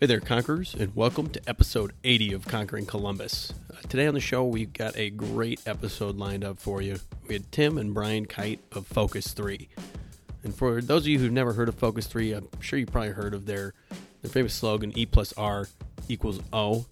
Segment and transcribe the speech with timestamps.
[0.00, 3.52] Hey there, Conquerors, and welcome to episode 80 of Conquering Columbus.
[3.70, 6.96] Uh, today on the show, we've got a great episode lined up for you.
[7.28, 9.68] We had Tim and Brian Kight of Focus 3.
[10.42, 13.10] And for those of you who've never heard of Focus 3, I'm sure you've probably
[13.10, 13.74] heard of their,
[14.22, 15.68] their famous slogan E plus R
[16.08, 16.86] equals O,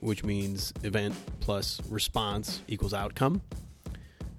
[0.00, 3.42] which means event plus response equals outcome.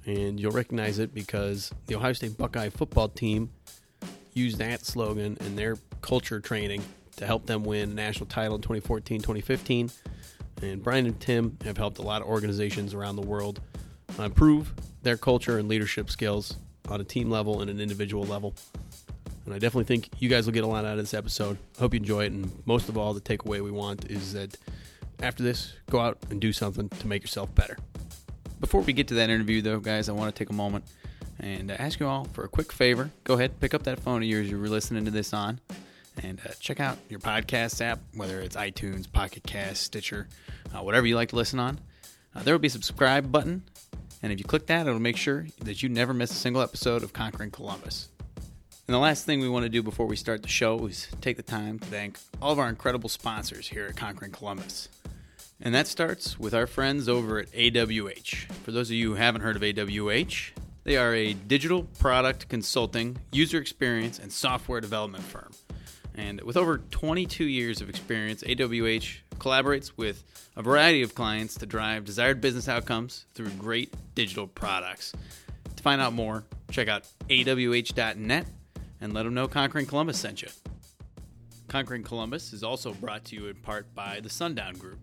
[0.07, 3.51] And you'll recognize it because the Ohio State Buckeye football team
[4.33, 6.81] used that slogan in their culture training
[7.17, 9.91] to help them win national title in 2014 2015.
[10.61, 13.61] And Brian and Tim have helped a lot of organizations around the world
[14.17, 14.73] uh, improve
[15.03, 16.57] their culture and leadership skills
[16.89, 18.55] on a team level and an individual level.
[19.45, 21.57] And I definitely think you guys will get a lot out of this episode.
[21.79, 22.31] Hope you enjoy it.
[22.31, 24.57] And most of all, the takeaway we want is that
[25.21, 27.77] after this, go out and do something to make yourself better.
[28.59, 30.85] Before we get to that interview, though, guys, I want to take a moment
[31.39, 33.11] and ask you all for a quick favor.
[33.23, 35.59] Go ahead, pick up that phone of yours you were listening to this on
[36.23, 40.27] and uh, check out your podcast app, whether it's iTunes, Pocket Cast, Stitcher,
[40.73, 41.79] uh, whatever you like to listen on.
[42.35, 43.63] Uh, there will be a subscribe button,
[44.21, 47.03] and if you click that, it'll make sure that you never miss a single episode
[47.03, 48.09] of Conquering Columbus.
[48.87, 51.37] And the last thing we want to do before we start the show is take
[51.37, 54.89] the time to thank all of our incredible sponsors here at Conquering Columbus.
[55.59, 58.51] And that starts with our friends over at AWH.
[58.63, 60.51] For those of you who haven't heard of AWH,
[60.83, 65.51] they are a digital product consulting, user experience, and software development firm.
[66.17, 70.23] And with over 22 years of experience, AWH collaborates with
[70.55, 75.13] a variety of clients to drive desired business outcomes through great digital products.
[75.75, 78.45] To find out more, check out awh.net
[79.01, 80.47] and let them know Conquering Columbus sent you.
[81.67, 84.99] Conquering Columbus is also brought to you in part by the Sundown Group.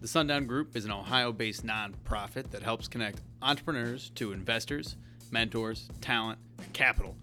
[0.00, 4.96] The Sundown Group is an Ohio based nonprofit that helps connect entrepreneurs to investors,
[5.30, 7.16] mentors, talent, and capital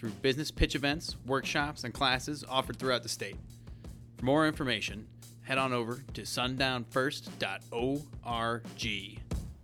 [0.00, 3.36] through business pitch events, workshops, and classes offered throughout the state.
[4.16, 5.06] For more information,
[5.42, 9.20] head on over to sundownfirst.org.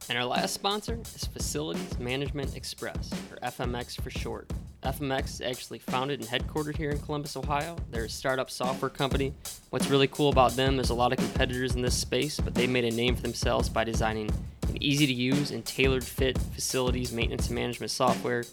[0.08, 4.52] And our last sponsor is Facilities Management Express, or FMX for short.
[4.82, 7.76] FMX is actually founded and headquartered here in Columbus, Ohio.
[7.90, 9.32] They're a startup software company.
[9.70, 12.66] What's really cool about them, there's a lot of competitors in this space, but they
[12.66, 14.30] made a name for themselves by designing
[14.68, 18.44] an easy to use and tailored fit facilities maintenance and management software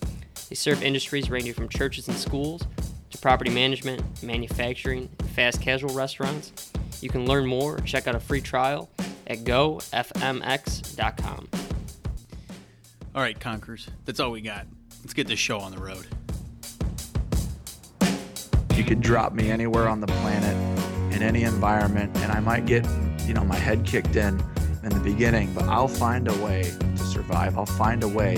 [0.53, 2.62] they serve industries ranging from churches and schools
[3.09, 6.72] to property management, manufacturing, and fast casual restaurants.
[7.02, 8.88] You can learn more or check out a free trial
[9.25, 9.90] at gofmx.com.
[13.16, 14.68] All right, Conquerors, that's all we got.
[15.02, 16.06] Let's get this show on the road.
[18.75, 20.56] You could drop me anywhere on the planet
[21.16, 22.88] in any environment, and I might get,
[23.25, 24.40] you know, my head kicked in
[24.84, 27.58] in the beginning, but I'll find a way to survive.
[27.58, 28.36] I'll find a way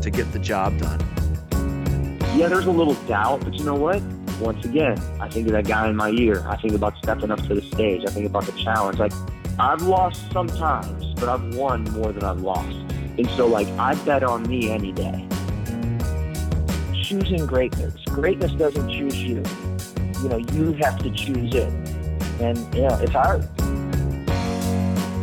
[0.00, 1.00] to get the job done
[2.36, 4.02] yeah, there's a little doubt, but you know what?
[4.40, 6.42] Once again, I think of that guy in my ear.
[6.46, 8.04] I think about stepping up to the stage.
[8.06, 8.98] I think about the challenge.
[8.98, 9.12] Like,
[9.58, 12.76] I've lost sometimes, but I've won more than I've lost.
[13.18, 15.28] And so, like, I bet on me any day.
[17.02, 17.94] Choosing greatness.
[18.06, 19.42] Greatness doesn't choose you.
[20.22, 21.70] You know, you have to choose it.
[22.40, 23.46] And, know, it's hard.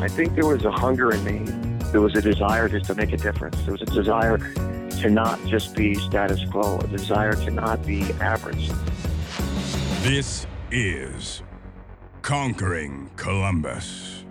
[0.02, 1.40] I think there was a hunger in me.
[1.92, 3.60] There was a desire just to make a difference.
[3.64, 4.38] There was a desire
[5.00, 8.70] to not just be status quo, a desire to not be average.
[10.02, 11.42] This is
[12.22, 14.26] Conquering Columbus.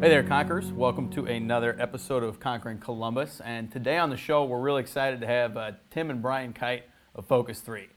[0.00, 0.72] Hey there, Conquerors.
[0.72, 3.40] Welcome to another episode of Conquering Columbus.
[3.44, 6.84] And today on the show, we're really excited to have uh, Tim and Brian Kight
[7.16, 7.88] of Focus 3.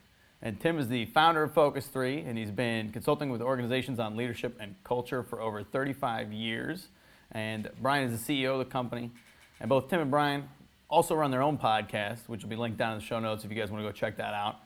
[0.41, 4.15] And Tim is the founder of Focus 3, and he's been consulting with organizations on
[4.15, 6.87] leadership and culture for over 35 years.
[7.31, 9.11] And Brian is the CEO of the company.
[9.59, 10.49] And both Tim and Brian
[10.89, 13.51] also run their own podcast, which will be linked down in the show notes if
[13.51, 14.57] you guys want to go check that out.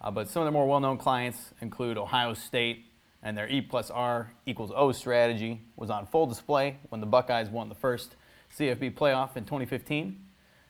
[0.00, 2.84] Uh, but some of their more well known clients include Ohio State,
[3.22, 7.48] and their E plus R equals O strategy was on full display when the Buckeyes
[7.48, 8.16] won the first
[8.56, 10.20] CFB playoff in 2015,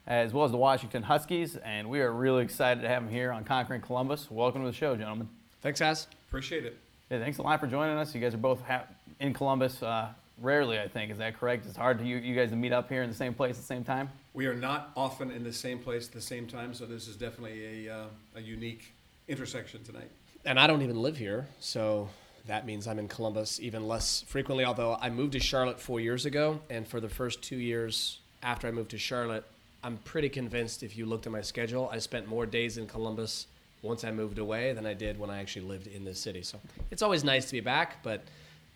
[0.06, 1.56] as well as the Washington Huskies.
[1.56, 4.30] And we are really excited to have them here on Conquering Columbus.
[4.30, 5.28] Welcome to the show, gentlemen.
[5.60, 6.06] Thanks, Az.
[6.28, 6.78] Appreciate it.
[7.10, 8.14] Yeah, thanks a lot for joining us.
[8.14, 8.84] You guys are both ha-
[9.18, 10.08] in Columbus uh,
[10.40, 11.10] rarely, I think.
[11.10, 11.66] Is that correct?
[11.66, 13.62] It's hard for you, you guys to meet up here in the same place at
[13.62, 14.10] the same time?
[14.32, 17.16] We are not often in the same place at the same time, so this is
[17.16, 18.92] definitely a, uh, a unique
[19.28, 20.10] intersection tonight.
[20.44, 22.08] And I don't even live here, so
[22.46, 24.64] that means I'm in Columbus even less frequently.
[24.64, 28.66] Although I moved to Charlotte four years ago, and for the first two years after
[28.68, 29.44] I moved to Charlotte,
[29.82, 33.46] I'm pretty convinced if you looked at my schedule, I spent more days in Columbus
[33.82, 36.42] once I moved away than I did when I actually lived in this city.
[36.42, 36.58] So
[36.90, 38.22] it's always nice to be back, but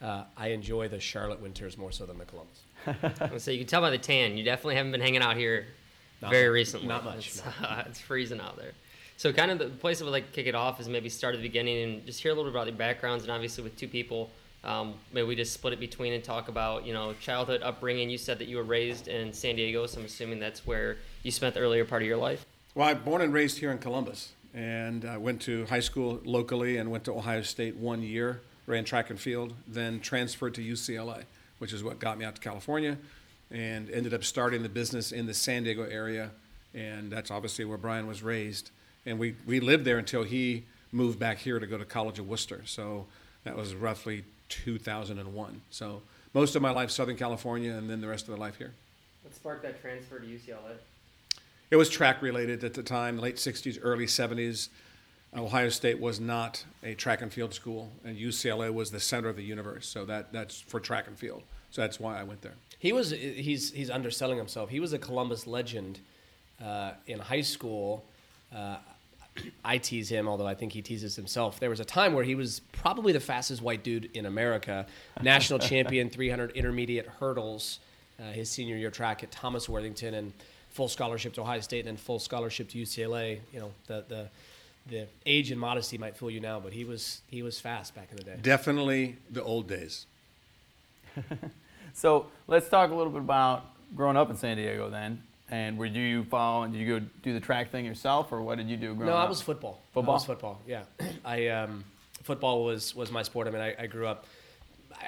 [0.02, 3.42] uh, I enjoy the Charlotte winters more so than the Columbus.
[3.44, 5.66] so you can tell by the tan, you definitely haven't been hanging out here
[6.22, 6.88] not very recently.
[6.88, 7.28] Not much.
[7.28, 8.72] It's, uh, it's freezing out there.
[9.16, 11.34] So kind of the place I would like to kick it off is maybe start
[11.34, 13.76] at the beginning and just hear a little bit about your backgrounds and obviously with
[13.76, 14.30] two people,
[14.64, 18.10] um, maybe we just split it between and talk about you know childhood upbringing.
[18.10, 21.30] You said that you were raised in San Diego, so I'm assuming that's where you
[21.30, 22.44] spent the earlier part of your life.
[22.74, 26.76] Well, I'm born and raised here in Columbus, and I went to high school locally
[26.76, 31.24] and went to Ohio State one year, ran track and field, then transferred to UCLA,
[31.58, 32.98] which is what got me out to California,
[33.50, 36.30] and ended up starting the business in the San Diego area,
[36.74, 38.70] and that's obviously where Brian was raised.
[39.06, 42.28] And we, we lived there until he moved back here to go to College of
[42.28, 42.62] Wooster.
[42.66, 43.06] So
[43.44, 45.62] that was roughly 2001.
[45.70, 46.02] So
[46.34, 48.74] most of my life, Southern California, and then the rest of the life here.
[49.22, 50.76] What sparked that transfer to UCLA?
[51.70, 54.68] It was track related at the time, late 60s, early 70s.
[55.36, 59.36] Ohio State was not a track and field school, and UCLA was the center of
[59.36, 59.86] the universe.
[59.86, 61.42] So that, that's for track and field.
[61.70, 62.54] So that's why I went there.
[62.78, 64.70] He was he's he's underselling himself.
[64.70, 66.00] He was a Columbus legend
[66.64, 68.04] uh, in high school.
[68.54, 68.76] Uh,
[69.64, 71.60] I tease him, although I think he teases himself.
[71.60, 74.86] There was a time where he was probably the fastest white dude in America,
[75.22, 77.78] national champion, 300 intermediate hurdles,
[78.18, 80.32] uh, his senior year track at Thomas Worthington, and
[80.70, 83.40] full scholarship to Ohio State, and then full scholarship to UCLA.
[83.52, 84.28] You know, the the
[84.88, 88.08] the age and modesty might fool you now, but he was he was fast back
[88.10, 88.36] in the day.
[88.40, 90.06] Definitely the old days.
[91.92, 93.64] so let's talk a little bit about
[93.94, 95.22] growing up in San Diego then.
[95.50, 96.66] And were you follow?
[96.66, 99.12] Did you go do the track thing yourself, or what did you do growing no,
[99.12, 99.20] up?
[99.20, 99.80] No, I was football.
[99.94, 100.14] Football.
[100.14, 100.60] I was football.
[100.66, 100.82] Yeah,
[101.24, 101.84] I um,
[102.22, 103.46] football was was my sport.
[103.46, 104.26] I mean, I, I grew up.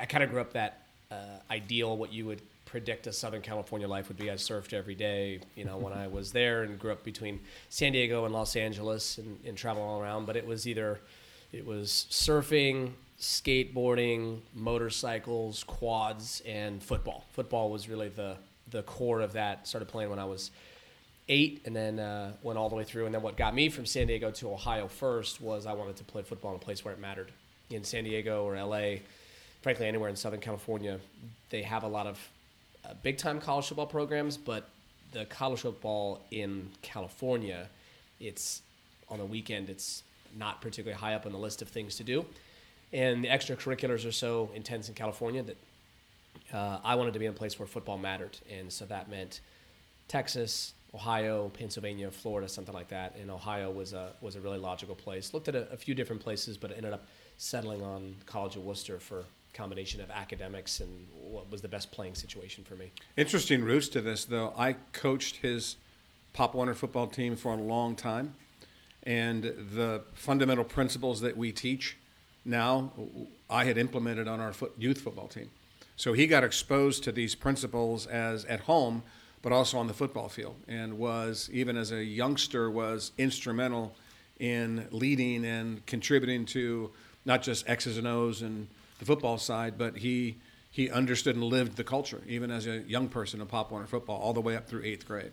[0.01, 1.17] I kind of grew up that uh,
[1.51, 4.31] ideal what you would predict a Southern California life would be.
[4.31, 7.93] I surfed every day, you know, when I was there, and grew up between San
[7.93, 10.27] Diego and Los Angeles, and, and all around.
[10.27, 11.01] But it was either
[11.53, 17.25] it was surfing, skateboarding, motorcycles, quads, and football.
[17.33, 18.37] Football was really the
[18.71, 19.67] the core of that.
[19.67, 20.53] Started playing when I was
[21.29, 23.07] eight, and then uh, went all the way through.
[23.07, 26.05] And then what got me from San Diego to Ohio first was I wanted to
[26.05, 27.33] play football in a place where it mattered.
[27.71, 28.99] In San Diego or LA,
[29.63, 31.01] frankly, anywhere in Southern California,
[31.51, 32.19] they have a lot of
[32.85, 34.69] uh, big time college football programs, but
[35.13, 37.69] the college football in California,
[38.21, 38.63] it's
[39.09, 40.03] on the weekend, it's
[40.37, 42.25] not particularly high up on the list of things to do.
[42.93, 45.57] And the extracurriculars are so intense in California that
[46.53, 49.41] uh, I wanted to be in a place where football mattered, and so that meant
[50.09, 53.17] Texas, Ohio, Pennsylvania, Florida, something like that.
[53.17, 55.33] And Ohio was a was a really logical place.
[55.33, 57.07] Looked at a, a few different places, but ended up
[57.37, 62.15] settling on College of Wooster for combination of academics and what was the best playing
[62.15, 62.91] situation for me.
[63.17, 64.53] Interesting roots to this, though.
[64.57, 65.77] I coached his
[66.33, 68.35] Pop Warner football team for a long time,
[69.03, 71.97] and the fundamental principles that we teach
[72.45, 72.93] now,
[73.51, 75.51] I had implemented on our foot, youth football team.
[75.97, 79.03] So he got exposed to these principles as at home,
[79.43, 83.95] but also on the football field, and was even as a youngster was instrumental
[84.39, 86.91] in leading and contributing to
[87.27, 88.69] not just X's and O's and
[89.01, 90.37] the football side, but he
[90.71, 94.21] he understood and lived the culture even as a young person in Pop Warner football,
[94.21, 95.33] all the way up through eighth grade.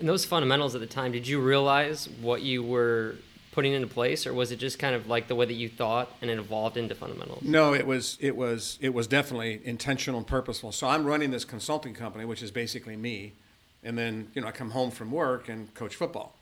[0.00, 3.16] And those fundamentals at the time, did you realize what you were
[3.52, 6.10] putting into place, or was it just kind of like the way that you thought
[6.22, 7.42] and it evolved into fundamentals?
[7.42, 10.72] No, it was it was it was definitely intentional and purposeful.
[10.72, 13.32] So I'm running this consulting company, which is basically me,
[13.84, 16.34] and then you know I come home from work and coach football.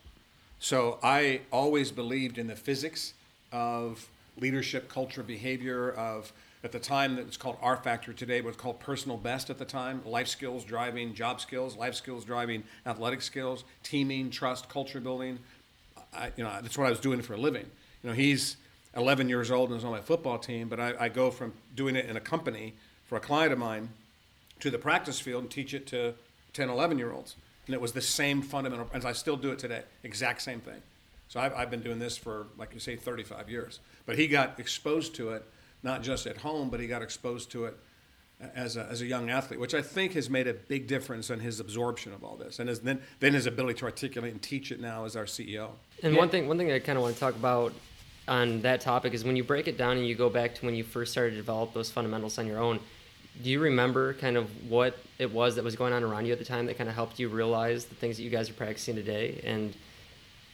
[0.60, 3.14] So I always believed in the physics
[3.50, 4.06] of
[4.38, 6.32] leadership, culture, behavior of
[6.62, 9.58] at the time that was called R Factor today, it was called personal best at
[9.58, 10.02] the time.
[10.04, 15.38] Life skills driving job skills, life skills driving athletic skills, teaming, trust, culture building.
[16.12, 17.66] I, you know, that's what I was doing for a living.
[18.02, 18.56] You know, he's
[18.94, 21.96] 11 years old and is on my football team, but I, I go from doing
[21.96, 22.74] it in a company
[23.06, 23.90] for a client of mine
[24.60, 26.14] to the practice field and teach it to
[26.52, 27.36] 10, 11 year olds.
[27.66, 30.82] And it was the same fundamental, and I still do it today, exact same thing.
[31.28, 33.78] So I've, I've been doing this for, like you say, 35 years.
[34.04, 35.44] But he got exposed to it
[35.82, 37.76] not just at home, but he got exposed to it
[38.54, 41.40] as a, as a young athlete, which I think has made a big difference in
[41.40, 44.72] his absorption of all this, and his, then then his ability to articulate and teach
[44.72, 45.70] it now as our CEO.
[46.02, 47.74] And one thing, one thing I kind of want to talk about
[48.28, 50.74] on that topic is when you break it down and you go back to when
[50.74, 52.78] you first started to develop those fundamentals on your own.
[53.42, 56.38] Do you remember kind of what it was that was going on around you at
[56.38, 58.94] the time that kind of helped you realize the things that you guys are practicing
[58.94, 59.74] today and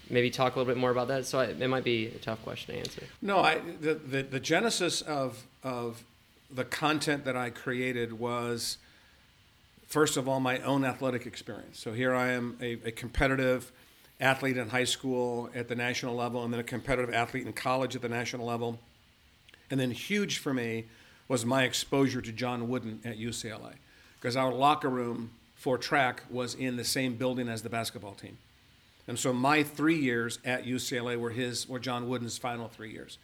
[0.08, 1.26] maybe talk a little bit more about that.
[1.26, 3.02] So I, it might be a tough question to answer.
[3.22, 6.04] No, I, the, the, the genesis of, of
[6.50, 8.78] the content that I created was,
[9.86, 11.78] first of all, my own athletic experience.
[11.78, 13.72] So here I am, a, a competitive
[14.20, 17.94] athlete in high school at the national level, and then a competitive athlete in college
[17.96, 18.78] at the national level.
[19.70, 20.84] And then huge for me
[21.28, 23.74] was my exposure to John Wooden at UCLA,
[24.20, 28.38] because our locker room for track was in the same building as the basketball team.
[29.08, 33.18] And so my three years at UCLA were his, were John Wooden's final three years.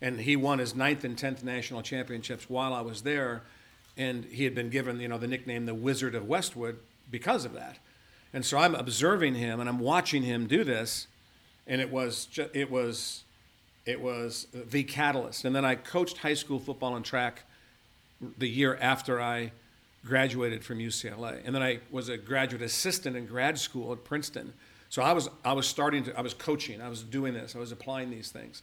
[0.00, 3.42] And he won his ninth and tenth national championships while I was there.
[3.96, 6.78] And he had been given, you know, the nickname the Wizard of Westwood
[7.10, 7.78] because of that.
[8.32, 11.06] And so I'm observing him and I'm watching him do this.
[11.66, 13.24] And it was, ju- it was,
[13.84, 15.44] it was the catalyst.
[15.44, 17.42] And then I coached high school football and track
[18.38, 19.52] the year after I
[20.06, 24.52] graduated from UCLA, and then I was a graduate assistant in grad school at Princeton.
[24.88, 27.58] So I was I was starting to I was coaching, I was doing this, I
[27.58, 28.62] was applying these things,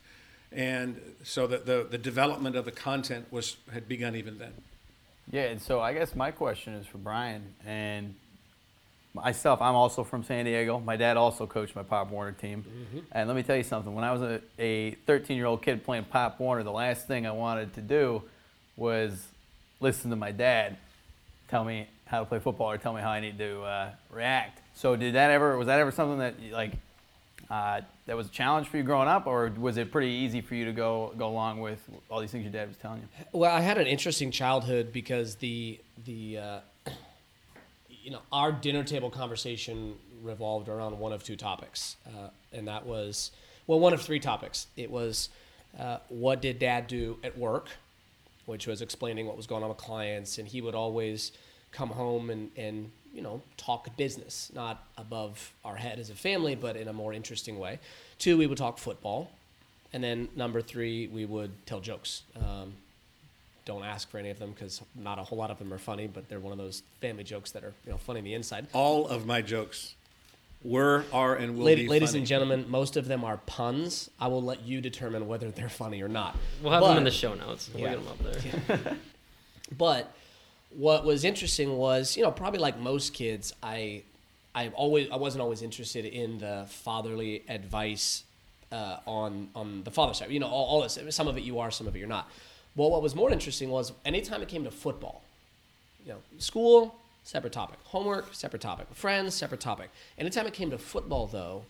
[0.51, 4.53] and so the the, the development of the content was had begun even then.
[5.31, 8.15] Yeah, and so I guess my question is for Brian and
[9.13, 9.61] myself.
[9.61, 10.79] I'm also from San Diego.
[10.79, 12.65] My dad also coached my Pop Warner team.
[13.11, 13.93] And let me tell you something.
[13.93, 17.25] When I was a, a 13 year old kid playing Pop Warner, the last thing
[17.25, 18.23] I wanted to do
[18.75, 19.27] was
[19.79, 20.77] listen to my dad
[21.47, 24.59] tell me how to play football or tell me how I need to uh, react.
[24.83, 26.73] So did that ever was that ever something that like
[27.49, 30.55] uh, that was a challenge for you growing up, or was it pretty easy for
[30.55, 33.07] you to go go along with all these things your dad was telling you?
[33.31, 36.59] Well, I had an interesting childhood because the the uh,
[37.87, 42.85] you know our dinner table conversation revolved around one of two topics, uh, and that
[42.85, 43.31] was
[43.67, 44.67] well one of three topics.
[44.75, 45.29] It was
[45.79, 47.69] uh, what did Dad do at work,
[48.47, 51.31] which was explaining what was going on with clients, and he would always
[51.71, 56.55] come home and and you know talk business, not above our head as a family,
[56.55, 57.79] but in a more interesting way.
[58.19, 59.31] Two, we would talk football,
[59.93, 62.23] and then number three, we would tell jokes.
[62.35, 62.73] Um,
[63.65, 66.05] don't ask for any of them because not a whole lot of them are funny,
[66.07, 68.67] but they're one of those family jokes that are you know funny on the inside.
[68.73, 69.95] All of my jokes
[70.63, 72.19] were, are, and will Lady, be ladies funny.
[72.19, 74.09] and gentlemen, most of them are puns.
[74.19, 76.37] I will let you determine whether they're funny or not.
[76.61, 77.69] We'll have But- them in the show notes.
[77.73, 77.95] We'll Yeah.
[77.95, 78.97] get them up there.
[79.77, 80.13] But
[80.75, 84.03] what was interesting was, you know, probably like most kids, I,
[84.55, 88.23] I always, I wasn't always interested in the fatherly advice
[88.71, 90.31] uh, on on the father side.
[90.31, 90.97] You know, all, all this.
[91.15, 92.29] Some of it you are, some of it you're not.
[92.75, 95.21] Well, what was more interesting was anytime it came to football,
[96.05, 97.77] you know, school, separate topic.
[97.83, 98.87] Homework, separate topic.
[98.93, 99.91] Friends, separate topic.
[100.17, 101.65] Anytime it came to football, though,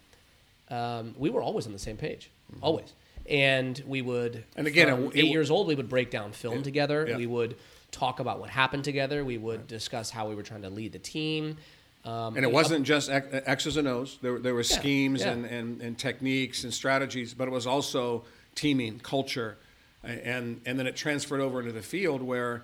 [0.70, 2.30] um, we were always on the same page,
[2.62, 2.94] always.
[3.30, 4.60] And we would, Mm-hmm.
[4.60, 7.06] And again, it- it eight years old, we would break down film together.
[7.10, 7.18] yeah.
[7.18, 7.56] We would
[7.94, 9.24] talk about what happened together.
[9.24, 11.58] We would discuss how we were trying to lead the team.
[12.04, 14.18] Um, And it wasn't just X- X's and O's.
[14.22, 15.32] There, were- there were Yeah, schemes yeah.
[15.32, 19.58] And, and, and techniques and strategies, but it was also teaming, culture,
[20.04, 22.64] and and then it transferred over into the field where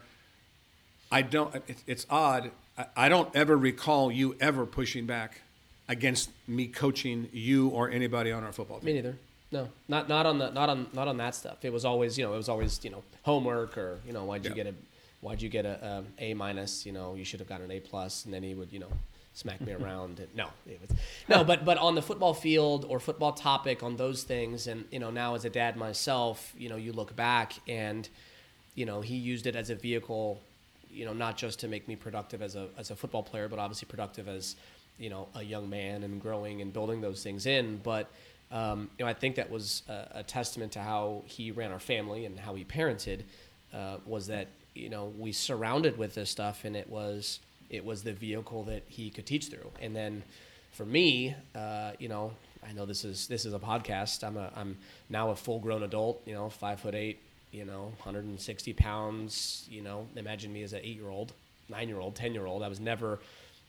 [1.09, 1.55] I don't.
[1.55, 2.51] It, it's odd.
[2.77, 5.41] I, I don't ever recall you ever pushing back
[5.87, 8.87] against me coaching you or anybody on our football team.
[8.87, 9.15] Me neither.
[9.51, 11.63] No, not not on the not on not on that stuff.
[11.63, 14.43] It was always you know it was always you know homework or you know why'd
[14.43, 14.63] you Yeah.
[14.63, 14.73] get a
[15.21, 17.79] why'd you get a um, A minus you know you should have gotten an A
[17.79, 18.25] plus.
[18.25, 18.91] and then he would you know
[19.33, 20.97] smack me around and, no it was
[21.29, 24.99] no but but on the football field or football topic on those things and you
[24.99, 28.09] know now as a dad myself you know you look back and
[28.75, 30.41] you know he used it as a vehicle
[30.91, 33.59] you know not just to make me productive as a as a football player but
[33.59, 34.55] obviously productive as
[34.97, 38.11] you know a young man and growing and building those things in but
[38.51, 41.79] um, you know I think that was a, a testament to how he ran our
[41.79, 43.21] family and how he parented
[43.73, 44.47] uh, was that
[44.79, 48.83] you know we surrounded with this stuff and it was it was the vehicle that
[48.87, 49.71] he could teach through.
[49.81, 50.23] And then
[50.71, 52.31] for me uh, you know
[52.67, 54.23] I know this is this is a podcast.
[54.23, 54.77] I'm a I'm
[55.09, 57.19] now a full grown adult you know five foot eight
[57.51, 61.33] you know 160 pounds you know imagine me as an eight year old
[61.67, 63.19] nine year old ten year old I was never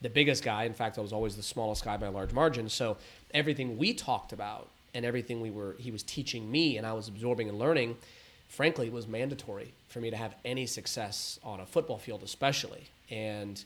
[0.03, 0.65] the biggest guy.
[0.65, 2.69] In fact I was always the smallest guy by a large margin.
[2.69, 2.97] So
[3.33, 7.09] everything we talked about and everything we were he was teaching me and I was
[7.09, 7.97] absorbing and learning
[8.51, 12.89] frankly it was mandatory for me to have any success on a football field especially
[13.11, 13.65] and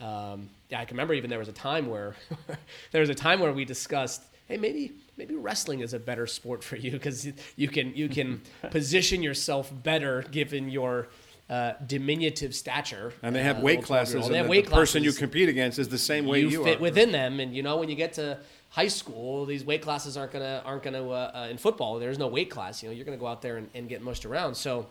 [0.00, 2.16] um, yeah, I can remember even there was a time where
[2.92, 6.64] there was a time where we discussed, hey, maybe maybe wrestling is a better sport
[6.64, 11.08] for you because you can you can position yourself better given your
[11.48, 13.12] uh, diminutive stature.
[13.22, 14.10] And they have uh, weight little 12-year-old.
[14.10, 16.40] classes, They and have the, weight the person you compete against is the same way
[16.40, 16.82] you, you, fit are.
[16.82, 18.38] within them, and you know when you get to
[18.74, 21.98] high school, these weight classes aren't gonna aren't gonna uh, uh, in football.
[22.00, 22.82] There's no weight class.
[22.82, 24.56] You know, you're gonna go out there and, and get mushed around.
[24.56, 24.86] So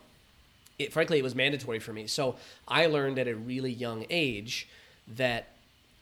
[0.80, 2.08] it, frankly, it was mandatory for me.
[2.08, 2.38] So
[2.68, 4.70] I learned at a really young age
[5.16, 5.50] that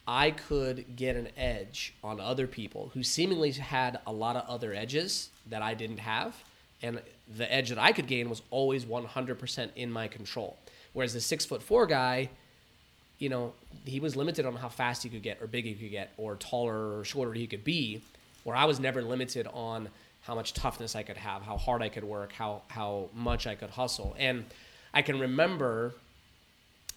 [0.08, 4.74] I could get an edge on other people who seemingly had a lot of other
[4.74, 6.36] edges that I didn't have.
[6.84, 7.02] And
[7.36, 10.58] the edge that I could gain was always 100% in my control.
[10.94, 12.30] Whereas the six foot four guy,
[13.22, 13.54] you know,
[13.86, 16.36] he was limited on how fast he could get, or big he could get, or
[16.38, 18.02] taller or shorter he could be.
[18.44, 19.90] Where I was never limited on
[20.24, 23.54] how much toughness I could have, how hard I could work, how how much I
[23.54, 24.16] could hustle.
[24.18, 24.46] And
[24.92, 25.94] I can remember,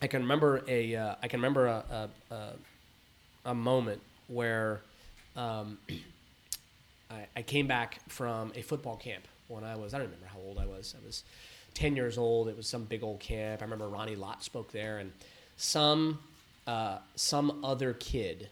[0.00, 2.52] I can remember a, uh, I can remember a, a, a,
[3.50, 4.80] a moment where
[5.36, 5.76] um,
[7.10, 10.38] I, I came back from a football camp when I was I don't remember how
[10.38, 10.94] old I was.
[10.98, 11.22] I was
[11.74, 12.48] ten years old.
[12.48, 13.60] It was some big old camp.
[13.60, 15.12] I remember Ronnie Lott spoke there, and
[15.56, 16.18] some
[16.66, 18.48] uh, some other kid.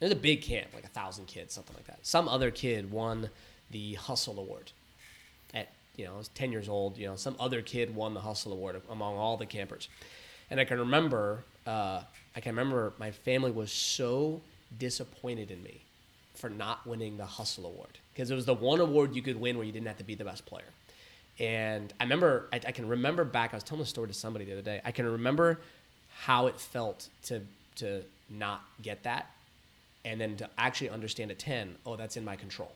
[0.00, 1.98] It was a big camp, like a thousand kids, something like that.
[2.02, 3.30] Some other kid won
[3.70, 4.72] the Hustle Award
[5.54, 6.98] at you know I was ten years old.
[6.98, 9.88] You know, some other kid won the Hustle Award among all the campers,
[10.50, 11.44] and I can remember.
[11.66, 12.02] Uh,
[12.36, 14.40] I can remember my family was so
[14.78, 15.80] disappointed in me
[16.34, 19.56] for not winning the Hustle Award because it was the one award you could win
[19.56, 20.64] where you didn't have to be the best player.
[21.38, 23.52] And I remember, I, I, can remember back.
[23.52, 24.80] I was telling a story to somebody the other day.
[24.84, 25.60] I can remember
[26.24, 27.42] how it felt to
[27.76, 29.30] to not get that,
[30.04, 32.72] and then to actually understand at 10 oh that's in my control.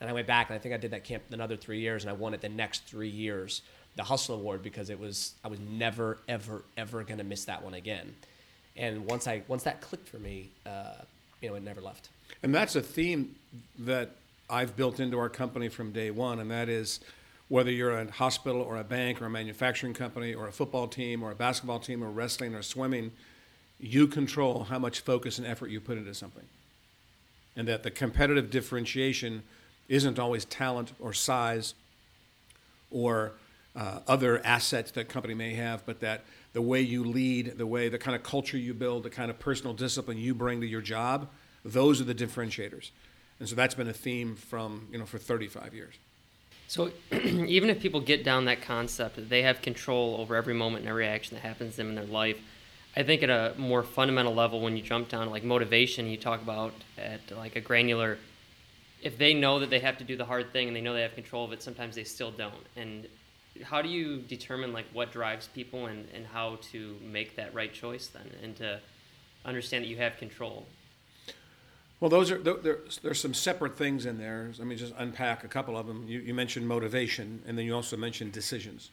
[0.00, 2.10] And I went back, and I think I did that camp another three years, and
[2.10, 3.62] I won it the next three years,
[3.96, 7.62] the Hustle Award, because it was I was never, ever, ever going to miss that
[7.62, 8.14] one again.
[8.76, 11.02] And once I once that clicked for me, uh,
[11.40, 12.08] you know, it never left.
[12.42, 13.36] And that's a theme
[13.80, 14.10] that
[14.48, 17.00] I've built into our company from day one, and that is
[17.48, 21.22] whether you're a hospital or a bank or a manufacturing company or a football team
[21.22, 23.12] or a basketball team or wrestling or swimming,
[23.78, 26.44] you control how much focus and effort you put into something.
[27.54, 29.42] And that the competitive differentiation
[29.88, 31.74] isn't always talent or size
[32.90, 33.32] or
[33.76, 37.66] uh, other assets that a company may have, but that the way you lead, the
[37.66, 40.66] way, the kind of culture you build, the kind of personal discipline you bring to
[40.66, 41.28] your job,
[41.64, 42.90] those are the differentiators.
[43.38, 45.94] And so that's been a theme from, you know, for 35 years.
[46.68, 50.82] So even if people get down that concept that they have control over every moment
[50.82, 52.38] and every action that happens to them in their life,
[52.96, 56.40] I think at a more fundamental level, when you jump down like motivation, you talk
[56.42, 58.18] about at like a granular,
[59.02, 61.02] if they know that they have to do the hard thing and they know they
[61.02, 62.54] have control of it, sometimes they still don't.
[62.74, 63.06] And
[63.62, 67.72] how do you determine like what drives people and, and how to make that right
[67.72, 68.80] choice then and to
[69.44, 70.66] understand that you have control?
[71.98, 74.52] Well, those are there, there's some separate things in there.
[74.58, 76.04] Let me just unpack a couple of them.
[76.06, 78.90] You, you mentioned motivation, and then you also mentioned decisions,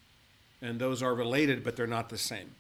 [0.62, 2.51] and those are related, but they're not the same.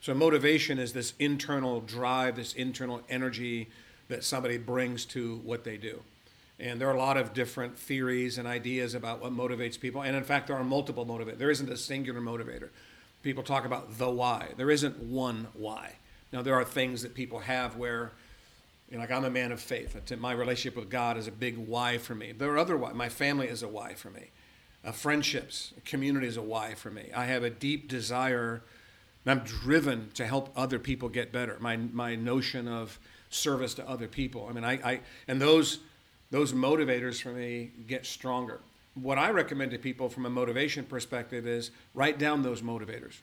[0.00, 3.68] So motivation is this internal drive, this internal energy
[4.08, 6.02] that somebody brings to what they do.
[6.58, 10.02] And there are a lot of different theories and ideas about what motivates people.
[10.02, 11.38] And in fact, there are multiple motivators.
[11.38, 12.70] There isn't a singular motivator.
[13.22, 14.48] People talk about the why.
[14.56, 15.96] There isn't one why.
[16.32, 18.12] Now, there are things that people have where
[18.92, 19.96] you know, like I'm a man of faith.
[20.18, 22.32] My relationship with God is a big why for me.
[22.32, 22.92] There are other why.
[22.92, 24.30] My family is a why for me.
[24.84, 27.08] Uh, friendships, community is a why for me.
[27.16, 28.62] I have a deep desire.
[29.24, 31.56] I'm driven to help other people get better.
[31.58, 32.98] My my notion of
[33.30, 34.46] service to other people.
[34.50, 35.78] I mean, I, I and those
[36.30, 38.60] those motivators for me get stronger.
[38.92, 43.14] What I recommend to people from a motivation perspective is write down those motivators.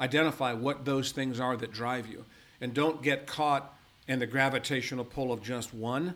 [0.00, 2.24] Identify what those things are that drive you,
[2.62, 3.74] and don't get caught
[4.08, 6.14] and the gravitational pull of just one,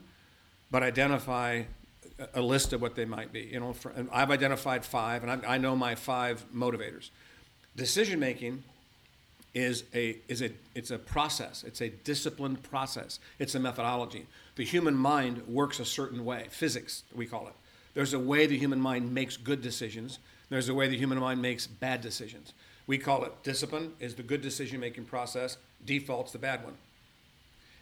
[0.70, 1.62] but identify
[2.34, 3.42] a list of what they might be.
[3.52, 7.10] You know, for, I've identified five, and I, I know my five motivators.
[7.76, 8.64] Decision making
[9.54, 11.64] is a is a it's a process.
[11.64, 13.20] It's a disciplined process.
[13.38, 14.26] It's a methodology.
[14.56, 16.46] The human mind works a certain way.
[16.50, 17.54] Physics, we call it.
[17.94, 20.18] There's a way the human mind makes good decisions.
[20.48, 22.52] There's a way the human mind makes bad decisions.
[22.86, 25.56] We call it discipline is the good decision making process.
[25.84, 26.74] Default's the bad one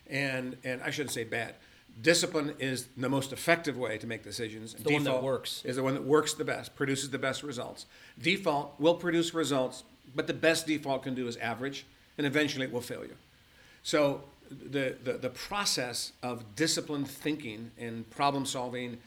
[0.09, 1.55] and and I shouldn't say bad.
[2.03, 4.75] Discipline is the most effective way to make decisions.
[4.75, 5.62] It's the Default one that works.
[5.64, 7.87] Is the one that works the best, produces the best results.
[8.21, 11.87] Default will produce results, but the best default can do is average,
[12.19, 13.14] and eventually it will fail you.
[13.85, 18.99] So the, the, the process of disciplined thinking and problem solving,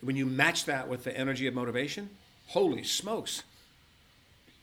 [0.00, 2.10] when you match that with the energy of motivation,
[2.48, 3.42] holy smokes,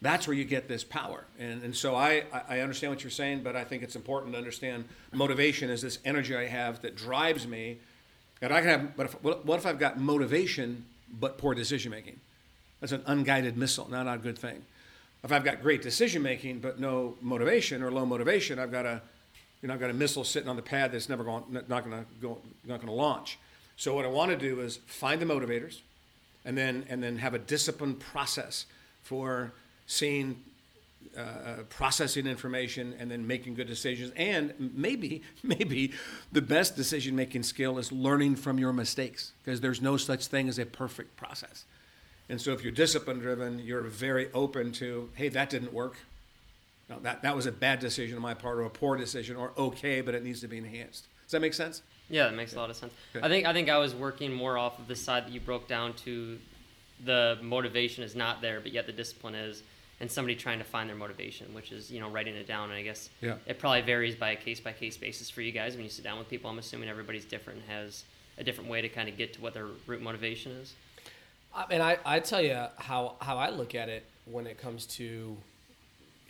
[0.01, 1.23] that's where you get this power.
[1.39, 4.37] And, and so I, I understand what you're saying, but I think it's important to
[4.37, 7.77] understand motivation is this energy I have that drives me.
[8.41, 10.85] And I can have, but if, what if I've got motivation
[11.19, 12.19] but poor decision making?
[12.81, 14.61] That's an unguided missile, not a good thing.
[15.23, 19.01] If I've got great decision making but no motivation or low motivation, I've got a,
[19.61, 21.91] you know, I've got a missile sitting on the pad that's never going, not going
[21.91, 23.39] to go, not going to launch.
[23.77, 25.79] So what I want to do is find the motivators,
[26.45, 28.65] and then and then have a disciplined process
[29.01, 29.51] for
[29.87, 30.43] seeing,
[31.17, 34.11] uh, uh, processing information, and then making good decisions.
[34.15, 35.93] And maybe, maybe
[36.31, 40.49] the best decision making skill is learning from your mistakes because there's no such thing
[40.49, 41.65] as a perfect process.
[42.27, 45.97] And so if you're discipline driven, you're very open to, hey, that didn't work.
[46.89, 49.53] No, that, that was a bad decision on my part or a poor decision or
[49.57, 51.07] okay, but it needs to be enhanced.
[51.23, 51.81] Does that make sense?
[52.09, 52.93] Yeah, that makes a lot of sense.
[53.15, 53.25] Okay.
[53.25, 55.67] I think I think I was working more off of the side that you broke
[55.67, 56.37] down to
[57.03, 59.63] the motivation is not there, but yet the discipline is
[59.99, 62.69] and somebody trying to find their motivation, which is you know writing it down.
[62.69, 63.35] And I guess yeah.
[63.45, 66.03] it probably varies by a case by case basis for you guys when you sit
[66.03, 66.49] down with people.
[66.49, 68.03] I'm assuming everybody's different and has
[68.37, 70.73] a different way to kind of get to what their root motivation is?
[71.53, 74.85] I mean, I, I tell you how, how I look at it when it comes
[74.87, 75.37] to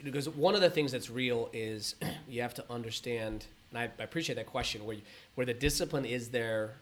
[0.04, 1.96] because one of the things that's real is
[2.30, 5.02] you have to understand, and I, I appreciate that question where you,
[5.36, 6.74] where the discipline is there,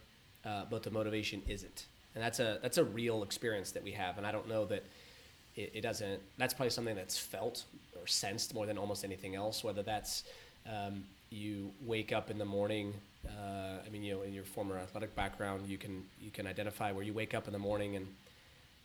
[0.44, 4.18] uh, but the motivation isn't, and that's a that's a real experience that we have,
[4.18, 4.84] and I don't know that
[5.56, 6.22] it, it doesn't.
[6.38, 7.64] That's probably something that's felt
[8.00, 9.64] or sensed more than almost anything else.
[9.64, 10.24] Whether that's
[10.68, 12.94] um, you wake up in the morning.
[13.26, 16.92] Uh, I mean, you know, in your former athletic background, you can you can identify
[16.92, 18.08] where you wake up in the morning and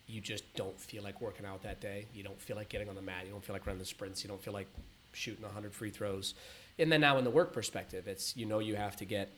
[0.07, 2.07] you just don't feel like working out that day.
[2.15, 3.25] You don't feel like getting on the mat.
[3.27, 4.25] You don't feel like running the sprints.
[4.25, 4.69] You don't feel like
[5.13, 6.35] shooting 100 free throws.
[6.79, 9.31] And then now in the work perspective, it's you know you have to get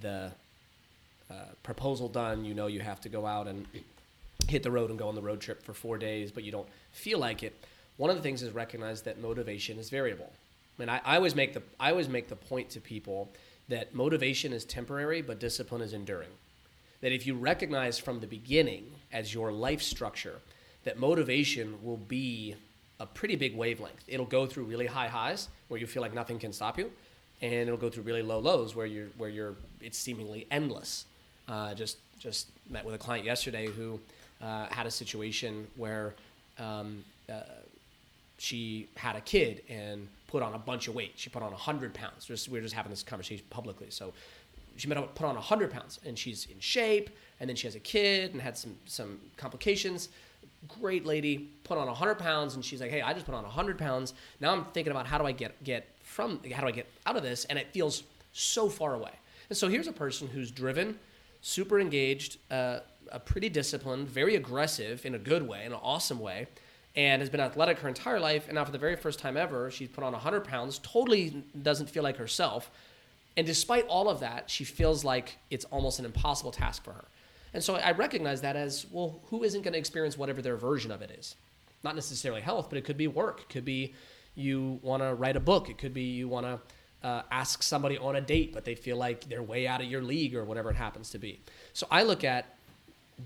[0.00, 0.32] the
[1.30, 2.44] uh, proposal done.
[2.44, 3.66] You know you have to go out and
[4.48, 6.68] hit the road and go on the road trip for four days, but you don't
[6.92, 7.54] feel like it.
[7.96, 10.32] One of the things is recognize that motivation is variable.
[10.78, 13.30] I mean, I, I always make the I always make the point to people
[13.68, 16.30] that motivation is temporary, but discipline is enduring
[17.00, 20.40] that if you recognize from the beginning as your life structure
[20.84, 22.54] that motivation will be
[23.00, 24.04] a pretty big wavelength.
[24.06, 26.90] It'll go through really high highs where you feel like nothing can stop you,
[27.42, 31.06] and it'll go through really low lows where you're where you're it's seemingly endless.
[31.48, 34.00] Uh, just just met with a client yesterday who
[34.42, 36.14] uh, had a situation where
[36.58, 37.40] um, uh,
[38.38, 41.12] she had a kid and put on a bunch of weight.
[41.16, 42.28] She put on 100 pounds.
[42.48, 43.86] We were just having this conversation publicly.
[43.90, 44.12] So
[44.76, 48.32] she put on 100 pounds and she's in shape and then she has a kid
[48.32, 50.08] and had some some complications
[50.80, 53.78] great lady put on 100 pounds and she's like hey i just put on 100
[53.78, 56.86] pounds now i'm thinking about how do i get get from how do i get
[57.06, 59.12] out of this and it feels so far away
[59.48, 60.98] and so here's a person who's driven
[61.42, 62.78] super engaged uh,
[63.14, 66.46] a pretty disciplined very aggressive in a good way in an awesome way
[66.96, 69.70] and has been athletic her entire life and now for the very first time ever
[69.70, 72.70] she's put on 100 pounds totally doesn't feel like herself
[73.36, 77.04] and despite all of that, she feels like it's almost an impossible task for her.
[77.52, 80.90] And so I recognize that as well, who isn't going to experience whatever their version
[80.90, 81.36] of it is?
[81.82, 83.40] Not necessarily health, but it could be work.
[83.42, 83.94] It could be
[84.34, 85.68] you want to write a book.
[85.68, 88.96] It could be you want to uh, ask somebody on a date, but they feel
[88.96, 91.40] like they're way out of your league or whatever it happens to be.
[91.72, 92.56] So I look at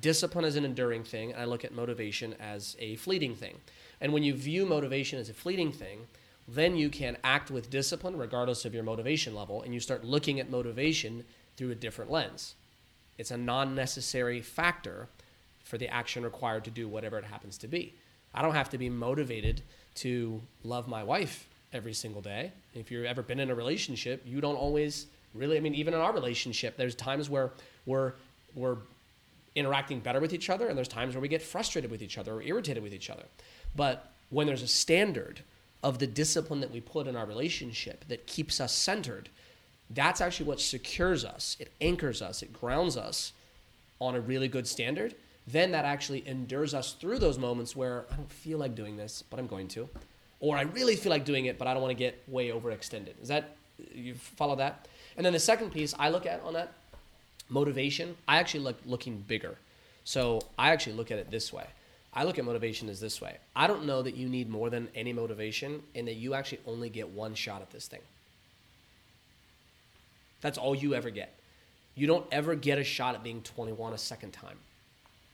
[0.01, 3.57] discipline as an enduring thing, and I look at motivation as a fleeting thing.
[4.01, 6.07] And when you view motivation as a fleeting thing,
[6.47, 10.41] then you can act with discipline regardless of your motivation level, and you start looking
[10.41, 11.25] at motivation
[11.57, 12.55] through a different lens.
[13.19, 15.09] It's a non necessary factor
[15.65, 17.95] for the action required to do whatever it happens to be.
[18.35, 19.63] I don't have to be motivated
[19.97, 22.53] to love my wife every single day.
[22.75, 26.01] If you've ever been in a relationship, you don't always really, I mean, even in
[26.01, 27.51] our relationship, there's times where
[27.85, 28.13] we're,
[28.55, 28.79] we're
[29.59, 32.35] interacting better with each other, and there's times where we get frustrated with each other
[32.35, 33.25] or irritated with each other.
[33.77, 35.43] But when there's a standard,
[35.83, 39.29] of the discipline that we put in our relationship that keeps us centered,
[39.91, 41.57] that's actually what secures us.
[41.61, 43.33] It anchors us, it grounds us
[44.01, 45.15] on a really good standard.
[45.47, 49.23] Then that actually endures us through those moments where I don't feel like doing this,
[49.31, 49.89] but I'm going to.
[50.41, 53.21] Or I really feel like doing it, but I don't want to get way overextended.
[53.23, 53.57] Is that,
[53.95, 54.87] you follow that?
[55.17, 56.75] And then the second piece I look at on that
[57.49, 59.57] motivation, I actually like looking bigger.
[60.05, 61.67] So I actually look at it this way.
[62.15, 63.37] I look at motivation as this way.
[63.55, 66.89] I don't know that you need more than any motivation and that you actually only
[66.89, 68.01] get one shot at this thing.
[70.41, 71.35] That's all you ever get.
[71.95, 74.57] You don't ever get a shot at being 21 a second time.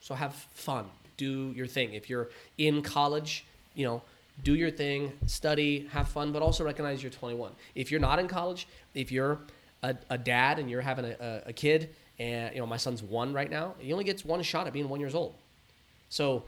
[0.00, 0.87] So have fun.
[1.16, 1.94] Do your thing.
[1.94, 4.03] If you're in college, you know,
[4.42, 7.53] do your thing, study, have fun, but also recognize you're 21.
[7.74, 9.38] If you're not in college, if you're
[9.83, 13.33] a, a dad and you're having a, a, kid, and you know my son's one
[13.33, 15.35] right now, he only gets one shot at being one years old.
[16.09, 16.44] So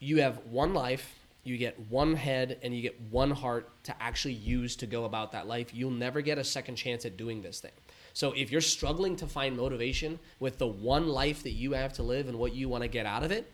[0.00, 4.34] you have one life, you get one head, and you get one heart to actually
[4.34, 5.72] use to go about that life.
[5.72, 7.72] You'll never get a second chance at doing this thing.
[8.12, 12.02] So if you're struggling to find motivation with the one life that you have to
[12.02, 13.50] live and what you want to get out of it,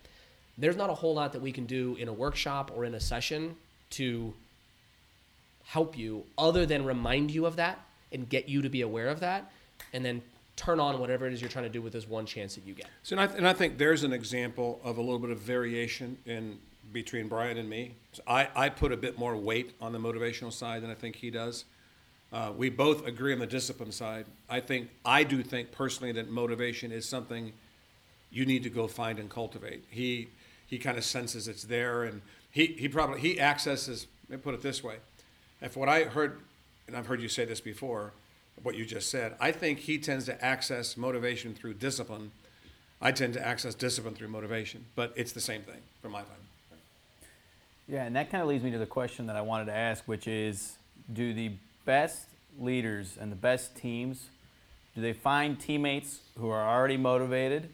[0.57, 3.00] there's not a whole lot that we can do in a workshop or in a
[3.00, 3.57] session
[3.90, 4.33] to
[5.64, 7.78] help you other than remind you of that
[8.12, 9.50] and get you to be aware of that
[9.92, 10.22] and then
[10.57, 12.75] turn on whatever it is you're trying to do with this one chance that you
[12.75, 12.87] get.
[13.03, 15.40] So, and I, th- and I think there's an example of a little bit of
[15.40, 16.59] variation in
[16.93, 17.95] between Brian and me.
[18.12, 21.17] So I, I put a bit more weight on the motivational side than I think
[21.17, 21.64] he does.
[22.33, 24.27] Uh, we both agree on the discipline side.
[24.49, 27.53] I think I do think personally that motivation is something
[28.31, 29.85] you need to go find and cultivate.
[29.88, 30.29] He
[30.67, 34.09] he kind of senses it's there, and he he probably he accesses.
[34.29, 34.97] Let me put it this way:
[35.61, 36.40] if what I heard,
[36.88, 38.12] and I've heard you say this before,
[38.62, 39.35] what you just said.
[39.40, 42.31] I think he tends to access motivation through discipline.
[43.01, 46.38] I tend to access discipline through motivation, but it's the same thing from my point.
[47.87, 50.05] Yeah, and that kind of leads me to the question that I wanted to ask,
[50.05, 50.77] which is
[51.12, 51.53] do the
[51.85, 52.27] best
[52.59, 54.29] leaders and the best teams
[54.95, 57.69] Do they find teammates who are already motivated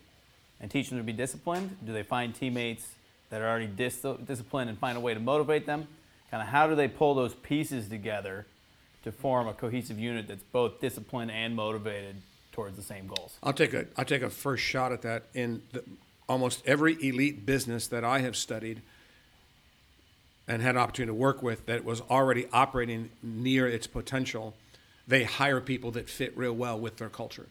[0.58, 1.76] and teach them to be disciplined?
[1.84, 2.94] Do they find teammates
[3.28, 5.86] that are already dis- disciplined and find a way to motivate them?
[6.30, 8.46] Kind of how do they pull those pieces together
[9.04, 12.16] to form a cohesive unit that's both disciplined and motivated
[12.52, 13.36] towards the same goals?
[13.42, 15.24] I'll take a I'll take a first shot at that.
[15.34, 15.82] In the,
[16.28, 18.82] almost every elite business that I have studied
[20.46, 24.54] and had an opportunity to work with that was already operating near its potential,
[25.08, 27.46] they hire people that fit real well with their culture.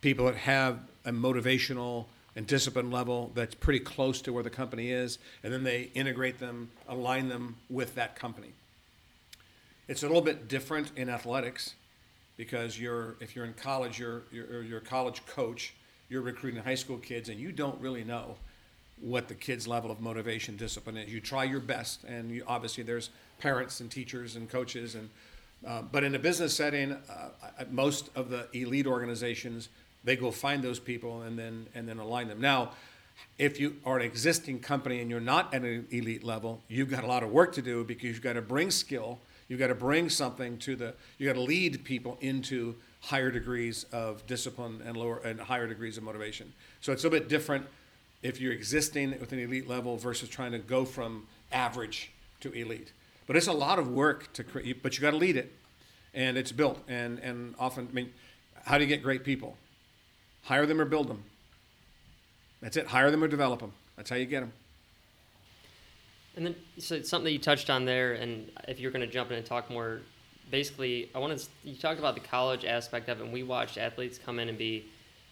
[0.00, 4.90] People that have a motivational and discipline level that's pretty close to where the company
[4.90, 8.52] is, and then they integrate them, align them with that company.
[9.90, 11.74] It's a little bit different in athletics
[12.36, 15.74] because you're if you're in college, you're you're, you're a college coach,
[16.08, 18.36] you're recruiting high school kids, and you don't really know
[19.00, 21.12] what the kids' level of motivation, discipline is.
[21.12, 25.10] You try your best, and you, obviously there's parents and teachers and coaches, and
[25.66, 29.70] uh, but in a business setting, uh, most of the elite organizations
[30.04, 32.40] they go find those people and then and then align them.
[32.40, 32.70] Now,
[33.38, 37.02] if you are an existing company and you're not at an elite level, you've got
[37.02, 39.18] a lot of work to do because you've got to bring skill,
[39.50, 43.84] you've got to bring something to the, you got to lead people into higher degrees
[43.92, 46.52] of discipline and lower and higher degrees of motivation.
[46.80, 47.66] So it's a bit different
[48.22, 52.92] if you're existing with an elite level versus trying to go from average to elite.
[53.26, 55.52] But it's a lot of work to create, but you got to lead it,
[56.14, 56.78] and it's built.
[56.88, 58.12] And and often, I mean,
[58.64, 59.56] how do you get great people?
[60.44, 61.24] Hire them or build them.
[62.60, 62.86] That's it.
[62.86, 63.72] Hire them or develop them.
[63.96, 64.52] That's how you get them.
[66.36, 69.36] And then, so something you touched on there, and if you're going to jump in
[69.36, 70.00] and talk more,
[70.50, 71.48] basically, I want to.
[71.64, 74.56] You talked about the college aspect of it, and we watched athletes come in and
[74.56, 74.84] be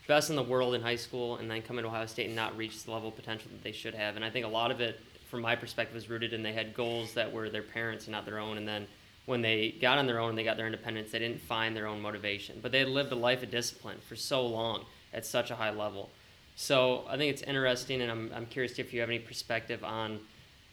[0.07, 2.57] best in the world in high school, and then come into Ohio State and not
[2.57, 4.17] reach the level of potential that they should have.
[4.17, 6.75] And I think a lot of it, from my perspective, is rooted in they had
[6.75, 8.87] goals that were their parents and not their own, and then
[9.27, 11.87] when they got on their own, and they got their independence, they didn't find their
[11.87, 12.59] own motivation.
[12.63, 15.71] But they had lived a life of discipline for so long at such a high
[15.71, 16.09] level.
[16.57, 20.19] So I think it's interesting, and I'm, I'm curious if you have any perspective on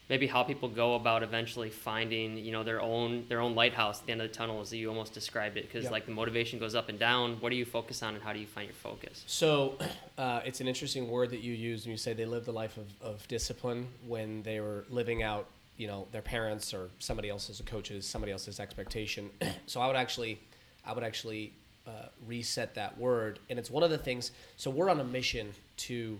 [0.09, 4.05] maybe how people go about eventually finding you know their own their own lighthouse at
[4.05, 5.91] the end of the tunnel as you almost described it because Yep.
[5.91, 8.39] like the motivation goes up and down what do you focus on and how do
[8.39, 9.77] you find your focus So
[10.17, 12.77] uh, it's an interesting word that you use when you say they lived a life
[12.77, 17.59] of, of discipline when they were living out, you know, their parents or somebody else's,
[17.59, 19.29] a coach's, somebody else's expectation.
[19.65, 20.39] so I would actually,
[20.85, 21.51] I would actually
[21.87, 24.31] uh, reset that word, and it's one of the things.
[24.57, 26.19] So we're on a mission to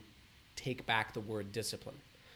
[0.56, 1.96] take back the word discipline.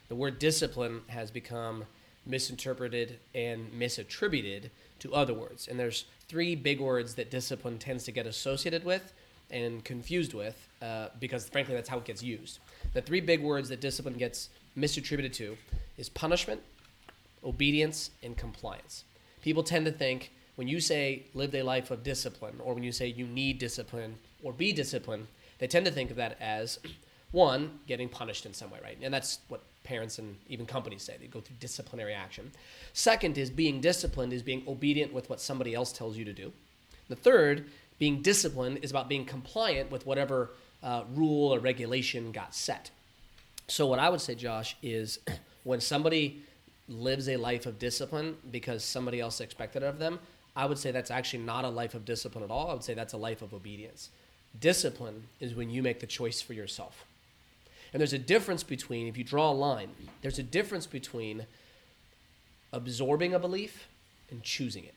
[0.10, 1.86] The word discipline has become
[2.26, 4.70] misinterpreted and misattributed
[5.00, 5.68] to other words.
[5.68, 9.14] And there's three big words that discipline tends to get associated with
[9.52, 12.60] and confused with uh, because, frankly, that's how it gets used.
[12.94, 15.58] The three big words that discipline gets misattributed to
[15.98, 16.62] is punishment,
[17.44, 19.06] obedience, and compliance.
[19.42, 22.92] People tend to think when you say live a life of discipline or when you
[22.92, 25.28] say you need discipline or be disciplined,
[25.60, 26.80] they tend to think of that as
[27.32, 28.98] one, getting punished in some way, right?
[29.02, 31.16] And that's what parents and even companies say.
[31.20, 32.52] They go through disciplinary action.
[32.94, 36.54] Second is being disciplined is being obedient with what somebody else tells you to do.
[37.10, 37.66] The third,
[37.98, 40.52] being disciplined, is about being compliant with whatever
[40.84, 42.92] uh, rule or regulation got set.
[43.68, 45.20] So, what I would say, Josh, is
[45.64, 46.44] when somebody
[46.88, 50.20] lives a life of discipline because somebody else expected it of them,
[50.56, 52.70] I would say that's actually not a life of discipline at all.
[52.70, 54.10] I would say that's a life of obedience.
[54.60, 57.06] Discipline is when you make the choice for yourself.
[57.94, 59.90] And there's a difference between, if you draw a line,
[60.22, 61.46] there's a difference between
[62.72, 63.88] absorbing a belief
[64.30, 64.94] and choosing it.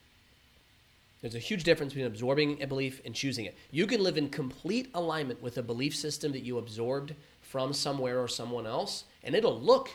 [1.21, 3.55] There's a huge difference between absorbing a belief and choosing it.
[3.71, 8.21] You can live in complete alignment with a belief system that you absorbed from somewhere
[8.21, 9.89] or someone else, and it'll look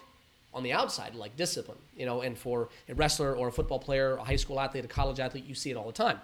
[0.55, 1.79] on the outside like discipline.
[1.97, 4.89] You know, and for a wrestler or a football player, a high school athlete, a
[4.89, 6.19] college athlete, you see it all the time.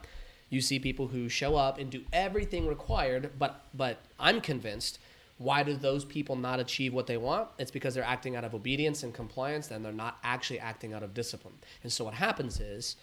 [0.48, 4.98] You see people who show up and do everything required, but but I'm convinced
[5.38, 7.48] why do those people not achieve what they want?
[7.58, 11.02] It's because they're acting out of obedience and compliance, and they're not actually acting out
[11.02, 11.54] of discipline.
[11.82, 12.96] And so what happens is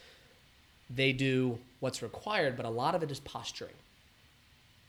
[0.89, 3.74] they do what's required, but a lot of it is posturing.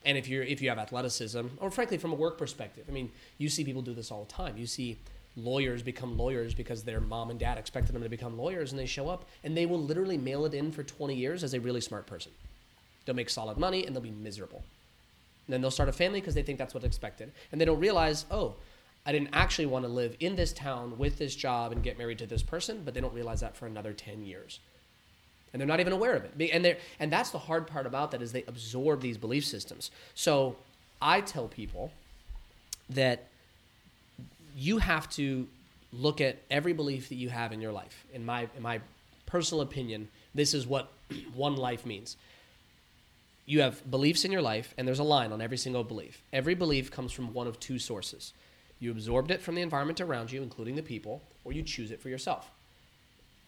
[0.05, 3.11] And if you're if you have athleticism, or frankly from a work perspective, I mean,
[3.38, 4.57] you see people do this all the time.
[4.57, 4.98] You see
[5.37, 8.87] lawyers become lawyers because their mom and dad expected them to become lawyers, and they
[8.87, 11.81] show up and they will literally mail it in for 20 years as a really
[11.81, 12.33] smart person.
[13.05, 14.62] They'll make solid money and they'll be miserable.
[15.46, 17.33] And then they'll start a family because they think that's what's expected.
[17.50, 18.55] And they don't realize, oh,
[19.05, 22.18] I didn't actually want to live in this town with this job and get married
[22.18, 24.61] to this person, but they don't realize that for another 10 years.
[25.52, 26.50] And they're not even aware of it.
[26.52, 29.90] And, they're, and that's the hard part about that is they absorb these belief systems.
[30.14, 30.57] So
[31.00, 31.92] I tell people
[32.90, 33.26] that
[34.57, 35.48] you have to
[35.92, 38.07] look at every belief that you have in your life.
[38.14, 38.81] In my, in my
[39.26, 40.90] personal opinion, this is what
[41.35, 42.16] one life means.
[43.44, 46.22] You have beliefs in your life, and there's a line on every single belief.
[46.33, 48.33] Every belief comes from one of two sources.
[48.78, 52.00] You absorbed it from the environment around you, including the people, or you choose it
[52.00, 52.50] for yourself.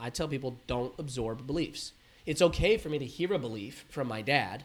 [0.00, 1.92] I tell people don't absorb beliefs.
[2.26, 4.64] It's okay for me to hear a belief from my dad,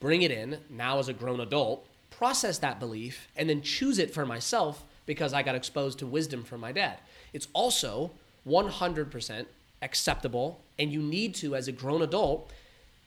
[0.00, 4.12] bring it in now as a grown adult, process that belief, and then choose it
[4.12, 6.98] for myself because I got exposed to wisdom from my dad.
[7.32, 8.12] It's also
[8.46, 9.46] 100%
[9.82, 12.50] acceptable, and you need to, as a grown adult,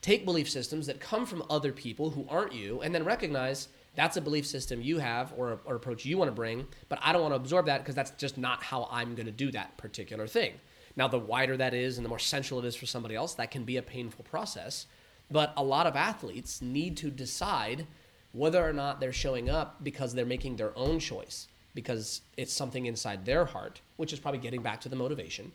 [0.04, 4.18] take belief systems that come from other people who aren't you and then recognize that's
[4.18, 7.22] a belief system you have or, or approach you want to bring, but I don't
[7.22, 10.28] want to absorb that because that's just not how I'm going to do that particular
[10.28, 10.54] thing.
[10.96, 13.50] Now, the wider that is and the more central it is for somebody else, that
[13.50, 14.88] can be a painful process.
[15.32, 17.88] But a lot of athletes need to decide
[18.34, 22.88] whether or not they're showing up because they're making their own choice, because it's something
[22.88, 25.52] inside their heart, which is probably getting back to the motivation,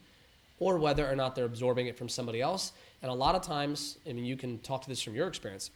[0.60, 2.72] or whether or not they're absorbing it from somebody else.
[3.02, 5.70] And a lot of times, I mean, you can talk to this from your experience.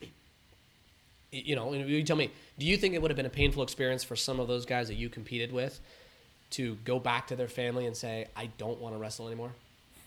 [1.31, 4.05] You know, you tell me, do you think it would have been a painful experience
[4.05, 5.81] for some of those guys that you competed with
[6.51, 9.53] to go back to their family and say, I don't want to wrestle anymore?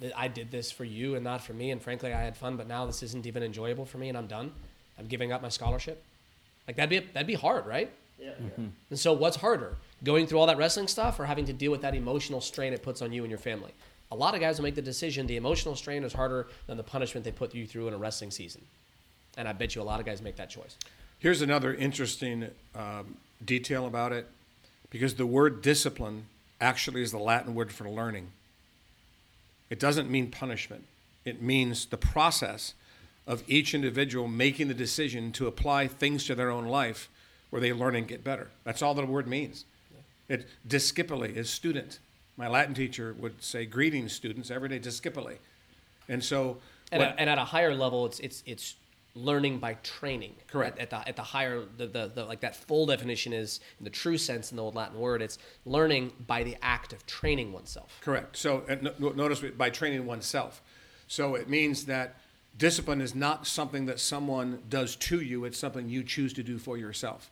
[0.02, 1.72] That I did this for you and not for me.
[1.72, 4.28] And frankly, I had fun, but now this isn't even enjoyable for me and I'm
[4.28, 4.52] done.
[5.00, 6.04] I'm giving up my scholarship.
[6.68, 7.92] Like that'd be, that'd be hard, right?
[8.20, 8.32] Yeah.
[8.32, 8.68] Mm-hmm.
[8.90, 11.82] And so, what's harder, going through all that wrestling stuff, or having to deal with
[11.82, 13.72] that emotional strain it puts on you and your family?
[14.16, 16.84] A lot of guys will make the decision the emotional strain is harder than the
[16.84, 18.62] punishment they put you through in a wrestling season,
[19.36, 20.78] and I bet you a lot of guys make that choice.
[21.20, 24.30] Here's another interesting um, detail about it
[24.90, 26.28] because the word discipline
[26.62, 28.30] actually is the Latin word for learning.
[29.70, 30.86] It doesn't mean punishment,
[31.26, 32.74] it means the process
[33.28, 37.10] of each individual making the decision to apply things to their own life
[37.50, 38.48] where they learn and get better.
[38.64, 39.66] That's all the word means.
[40.30, 42.00] It discipuli is student.
[42.38, 45.38] My Latin teacher would say, "Greetings, students." Every day, discipuli.
[46.08, 46.58] And so,
[46.92, 48.76] And, what- at, and at a higher level, it's it's it's
[49.16, 50.36] learning by training.
[50.48, 50.78] Correct.
[50.78, 53.86] At, at the at the higher the, the, the like that full definition is in
[53.86, 55.22] the true sense in the old Latin word.
[55.22, 57.98] It's learning by the act of training oneself.
[58.02, 58.36] Correct.
[58.36, 60.62] So no- notice by training oneself.
[61.08, 62.18] So it means that
[62.58, 66.58] discipline is not something that someone does to you, it's something you choose to do
[66.58, 67.32] for yourself.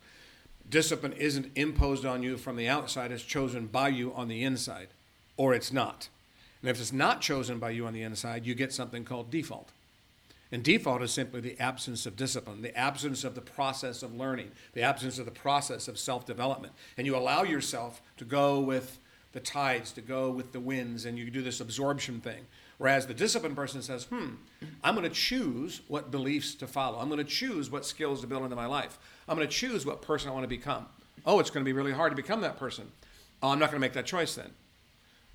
[0.69, 4.88] Discipline isn't imposed on you from the outside, it's chosen by you on the inside,
[5.38, 6.10] or it's not.
[6.62, 9.69] And if it's not chosen by you on the inside, you get something called default.
[10.54, 14.52] And default is simply the absence of discipline, the absence of the process of learning,
[14.73, 16.73] the absence of the process of self development.
[16.95, 18.99] And you allow yourself to go with
[19.32, 22.45] the tides, to go with the winds, and you do this absorption thing.
[22.84, 24.32] Whereas the disciplined person says, hmm,
[24.84, 27.00] I'm going to choose what beliefs to follow.
[27.00, 29.00] I'm going to choose what skills to build into my life.
[29.26, 30.88] I'm going to choose what person I want to become.
[31.26, 32.91] Oh, it's going to be really hard to become that person.
[33.41, 34.50] Oh, I'm not going to make that choice then.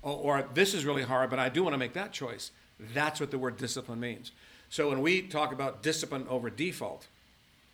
[0.03, 2.51] Oh, or this is really hard, but I do want to make that choice.
[2.93, 4.31] That's what the word discipline means.
[4.69, 7.07] So when we talk about discipline over default,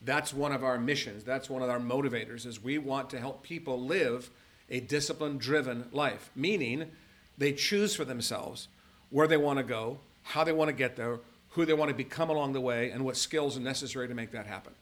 [0.02, 1.26] that's one of our missions.
[1.26, 4.30] That's one of our motivators is we want to help people live
[4.70, 6.92] a discipline driven life, meaning
[7.38, 8.70] they choose for themselves
[9.16, 11.96] where they want to go, how they want to get there, who they want to
[11.96, 14.74] become along the way, and what skills are necessary to make that happen.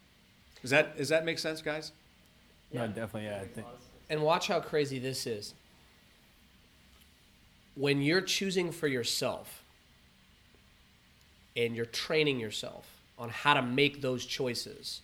[0.63, 1.91] Does that, does that make sense, guys?
[2.71, 3.41] No, definitely, yeah.
[3.41, 3.67] I think,
[4.09, 5.53] And watch how crazy this is.
[7.75, 9.61] When you're choosing for yourself
[11.55, 12.87] and you're training yourself
[13.19, 15.01] on how to make those choices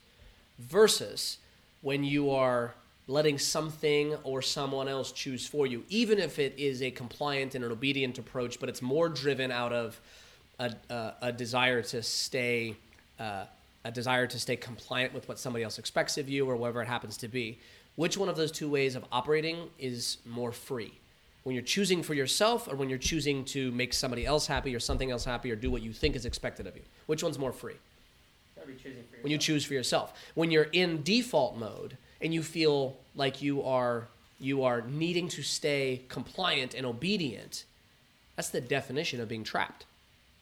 [0.57, 1.37] versus
[1.83, 2.73] when you are
[3.09, 7.65] letting something or someone else choose for you, even if it is a compliant and
[7.65, 9.99] an obedient approach, but it's more driven out of
[10.59, 12.75] a, a, a desire to stay
[13.19, 13.45] uh,
[13.85, 16.87] a desire to stay compliant with what somebody else expects of you or whatever it
[16.87, 17.57] happens to be.
[17.95, 20.93] Which one of those two ways of operating is more free?
[21.43, 24.79] When you're choosing for yourself or when you're choosing to make somebody else happy or
[24.79, 26.83] something else happy or do what you think is expected of you?
[27.07, 27.75] Which one's more free?
[29.21, 30.13] when you choose for yourself.
[30.35, 34.07] When you're in default mode and you feel like you are
[34.39, 37.65] you are needing to stay compliant and obedient,
[38.35, 39.85] that's the definition of being trapped.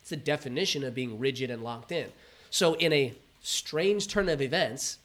[0.02, 2.10] It's the definition of being rigid and locked in.
[2.52, 5.00] So in a strange turn of events,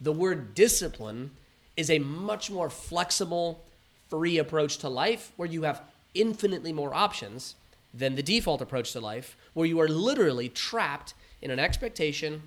[0.00, 1.32] the word discipline
[1.76, 3.62] is a much more flexible,
[4.08, 5.82] free approach to life where you have
[6.14, 7.54] infinitely more options
[7.92, 12.42] than the default approach to life, where you are literally trapped in an expectation,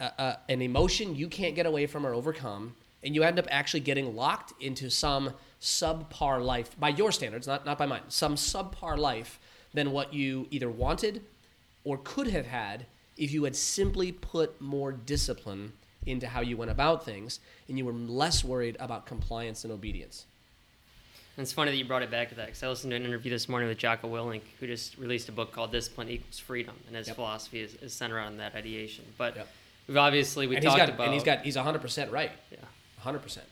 [0.00, 2.74] uh, uh, an emotion you can't get away from or overcome,
[3.04, 7.64] and you end up actually getting locked into some subpar life by your standards, not,
[7.64, 9.38] not by mine, some subpar life
[9.72, 11.22] than what you either wanted
[11.84, 12.86] or could have had
[13.16, 15.72] if you had simply put more discipline
[16.06, 20.24] into how you went about things and you were less worried about compliance and obedience.
[21.36, 23.04] And it's funny that you brought it back to that because I listened to an
[23.04, 26.74] interview this morning with Jocko Willink, who just released a book called Discipline Equals Freedom,
[26.86, 27.16] and his Yep.
[27.16, 29.04] philosophy is, is centered around that ideation.
[29.18, 29.48] But Yep.
[29.88, 32.30] we've obviously we and talked got about and he's got he's 100 percent right.
[32.52, 32.58] Yeah.
[33.04, 33.46] 100 percent.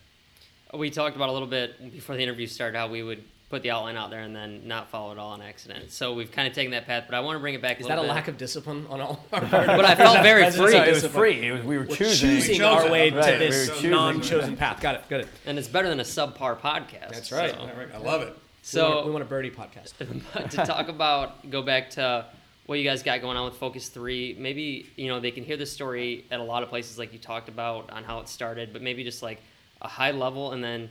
[0.73, 3.69] we talked about a little bit before the interview started how we would put the
[3.69, 5.91] outline out there and then not follow it all on accident.
[5.91, 7.79] So we've kind of taken that path, but I want to bring it back.
[7.79, 9.67] Is a that a little lack of discipline on all our part?
[9.67, 10.75] But I felt very free.
[10.75, 11.47] of it was free.
[11.47, 12.29] It was, we were We're choosing.
[12.31, 13.91] choosing our way Right, to this were choosing.
[13.91, 14.81] non-chosen path.
[14.81, 15.01] Got it.
[15.09, 15.27] Got it.
[15.45, 17.09] and it's better than a subpar podcast.
[17.11, 17.51] That's right.
[17.53, 17.59] so-
[17.93, 18.29] I love it.
[18.29, 19.97] we, want, So we want a birdie podcast.
[20.49, 22.25] to talk about go back to
[22.65, 24.35] what you guys got going on with Focus Three.
[24.39, 27.19] Maybe you know they can hear the story at a lot of places, like you
[27.19, 29.41] talked about on how it started, but maybe just like
[29.81, 30.89] a high level, and then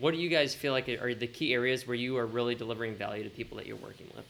[0.00, 2.96] what do you guys feel like are the key areas where you are really delivering
[2.96, 4.24] value to people that you're working with?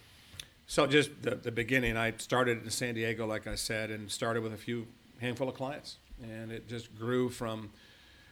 [0.67, 4.43] So just the, the beginning, I started in San Diego, like I said, and started
[4.43, 4.87] with a few
[5.19, 7.71] handful of clients, and it just grew from.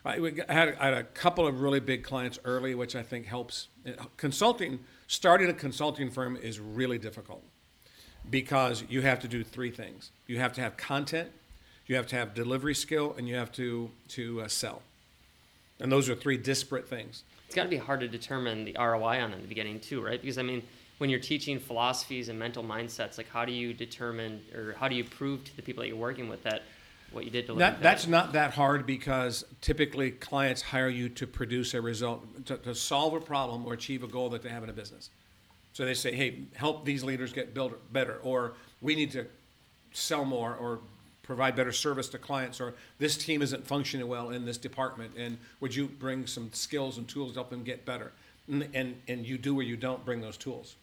[0.05, 3.67] I had, I had a couple of really big clients early, which I think helps.
[3.85, 4.79] Uh, consulting,
[5.09, 7.43] starting a consulting firm is really difficult
[8.31, 10.11] because you have to do three things.
[10.27, 11.31] You have to have content,
[11.87, 14.83] you have to have delivery skill, and you have to to uh, sell.
[15.81, 17.23] And those are three disparate things.
[17.47, 20.21] It's got to be hard to determine the ROI on in the beginning too, right?
[20.21, 20.63] Because I mean,
[20.99, 24.97] when you're teaching philosophies and mental mindsets, like how do you determine or how do
[24.97, 26.63] you prove to the people that you're working with that
[27.13, 27.71] what you did deliver?
[27.71, 32.57] That, that's not that hard because typically clients hire you to produce a result, to,
[32.59, 35.11] to solve a problem or achieve a goal that they have in a business.
[35.77, 39.27] So they say, hey, help these leaders get built better, or we need to
[39.93, 40.79] sell more, or
[41.23, 45.37] provide better service to clients, or this team isn't functioning well in this department, and
[45.61, 48.13] would you bring some skills and tools to help them get better?
[48.51, 50.77] And, and, and you do or you don't bring those tools.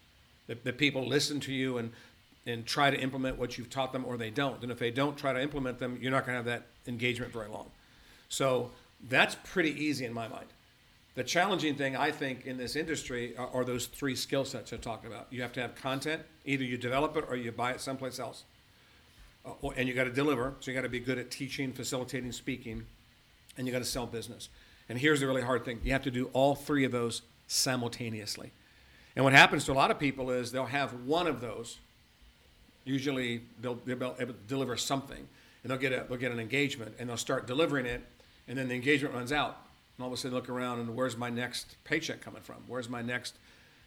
[0.45, 1.91] The, the people listen to you and,
[2.45, 4.61] and try to implement what you've taught them, or they don't.
[4.61, 7.33] And if they don't try to implement them, you're not going to have that engagement
[7.33, 7.65] very long.
[8.29, 8.69] So
[9.09, 10.49] that's pretty easy in my mind.
[11.15, 14.77] The challenging thing, I think, in this industry are, are those three skill sets I
[14.77, 15.27] talked about.
[15.29, 18.43] You have to have content, either you develop it or you buy it someplace else.
[19.45, 21.71] Uh, or- and you got to deliver, so you got to be good at teaching,
[21.71, 22.85] facilitating, speaking,
[23.57, 24.49] and you got to sell business.
[24.89, 28.51] And here's the really hard thing you have to do all three of those simultaneously.
[29.15, 31.77] And what happens to a lot of people is they'll have one of those.
[32.85, 34.15] Usually, they'll, they'll
[34.47, 35.27] deliver something,
[35.61, 38.01] and they'll get a, they'll get an engagement, and they'll start delivering it,
[38.47, 39.57] and then the engagement runs out,
[39.97, 42.57] and all of a sudden look around and where's my next paycheck coming from?
[42.67, 43.35] Where's my next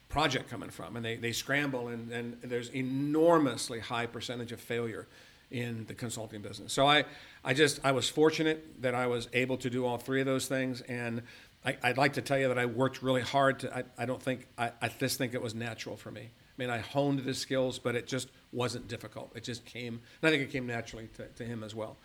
[0.09, 0.97] project coming from?
[0.97, 5.07] And they, they scramble, and, and there's enormously high percentage of failure
[5.51, 6.73] in the consulting business.
[6.73, 7.05] So I,
[7.45, 10.47] I just I was fortunate that I was able to do all three of those
[10.47, 11.23] things, and
[11.65, 13.61] I, I'd like to tell you that I worked really hard.
[13.61, 16.23] To, I, I don't think I, I just think it was natural for me.
[16.23, 19.33] I mean, I honed the skills, but it just wasn't difficult.
[19.37, 21.97] It just came, and I think it came naturally to, to him as well.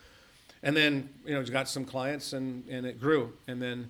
[0.64, 3.34] And then, you know, got some clients, and, and it grew.
[3.48, 3.90] And then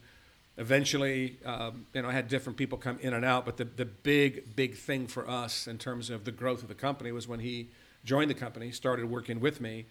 [0.57, 3.45] eventually, um, you know, I had different people come in and out.
[3.45, 6.75] But the, the big, big thing for us in terms of the growth of the
[6.75, 7.67] company was when he
[8.05, 9.85] joined the company, started working with me.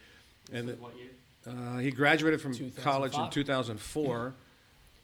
[0.52, 1.08] And the- What year?
[1.46, 2.52] uh, he graduated from
[2.82, 3.32] college in 2005.
[3.32, 4.34] 2004.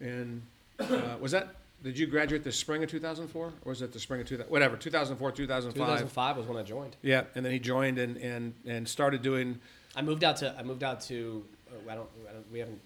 [0.00, 0.42] And
[0.78, 3.46] uh, was that, did you graduate the spring of 2004?
[3.46, 4.50] Or was it the spring of 2000?
[4.50, 5.74] Whatever, 2004, 2005.
[5.76, 6.96] 2005 was when I joined.
[7.02, 9.58] Yeah, and then he joined and, and, and started doing.
[9.94, 11.44] I moved out to I moved out to
[11.88, 12.80] I, don't, I don't we haven't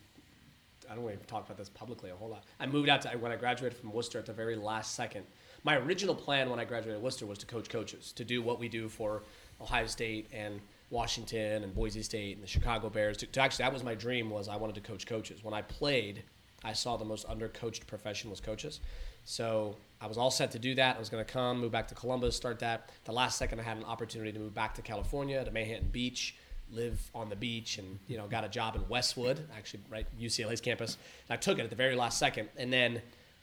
[0.90, 2.44] I don't to talk about this publicly a whole lot.
[2.58, 5.24] I moved out to when I graduated from Wooster at the very last second.
[5.62, 8.68] My original plan when I graduated Wooster was to coach coaches, to do what we
[8.68, 9.22] do for
[9.60, 10.60] Ohio State and
[10.90, 13.18] Washington and Boise State and the Chicago Bears.
[13.18, 14.30] To, to actually, that was my dream.
[14.30, 15.44] Was I wanted to coach coaches.
[15.44, 16.24] When I played,
[16.64, 18.80] I saw the most undercoached profession was coaches.
[19.24, 20.96] So I was all set to do that.
[20.96, 22.90] I was going to come, move back to Columbus, start that.
[23.04, 26.34] The last second, I had an opportunity to move back to California, to Manhattan Beach,
[26.72, 30.60] live on the beach, and you know, got a job in Westwood, actually, right UCLA's
[30.60, 30.96] campus.
[31.28, 33.02] And I took it at the very last second, and then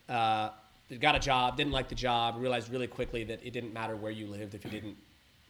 [0.09, 0.49] uh,
[0.99, 1.57] got a job.
[1.57, 2.35] Didn't like the job.
[2.39, 4.97] Realized really quickly that it didn't matter where you lived if you didn't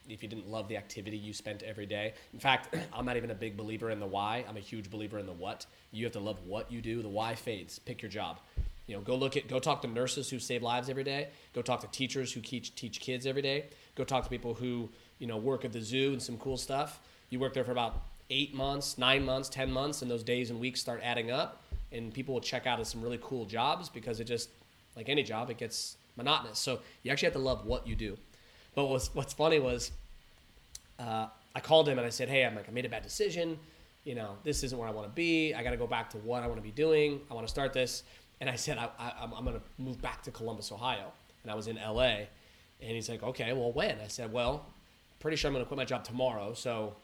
[0.10, 2.14] if you didn't love the activity you spent every day.
[2.34, 4.46] In fact, I'm not even a big believer in the why.
[4.48, 5.66] I'm a huge believer in the what.
[5.92, 7.02] You have to love what you do.
[7.02, 7.80] The why fades.
[7.80, 8.40] Pick your job.
[8.88, 11.28] You know, go look at, go talk to nurses who save lives every day.
[11.54, 13.66] Go talk to teachers who teach teach kids every day.
[13.96, 17.02] Go talk to people who you know work at the zoo and some cool stuff.
[17.30, 20.60] You work there for about eight months, nine months, ten months, and those days and
[20.60, 24.20] weeks start adding up, and people will check out of some really cool jobs because
[24.20, 24.50] it just
[24.96, 26.60] like any job, it gets monotonous.
[26.60, 28.18] So you actually have to love what you do.
[28.76, 29.92] But what's what's funny was
[31.00, 33.60] uh, I called him and I said, "Hey, I'm like I made a bad decision.
[34.04, 35.54] You know, this isn't where I want to be.
[35.54, 37.20] I got to go back to what I want to be doing.
[37.30, 38.04] I want to start this."
[38.40, 41.12] And I said, I, I, "I'm, I'm going to move back to Columbus, Ohio."
[41.44, 42.28] And I was in L.A.
[42.82, 44.66] And he's like, "Okay, well, when?" I said, "Well,
[45.20, 46.54] pretty sure I'm going to quit my job tomorrow.
[46.54, 46.96] So,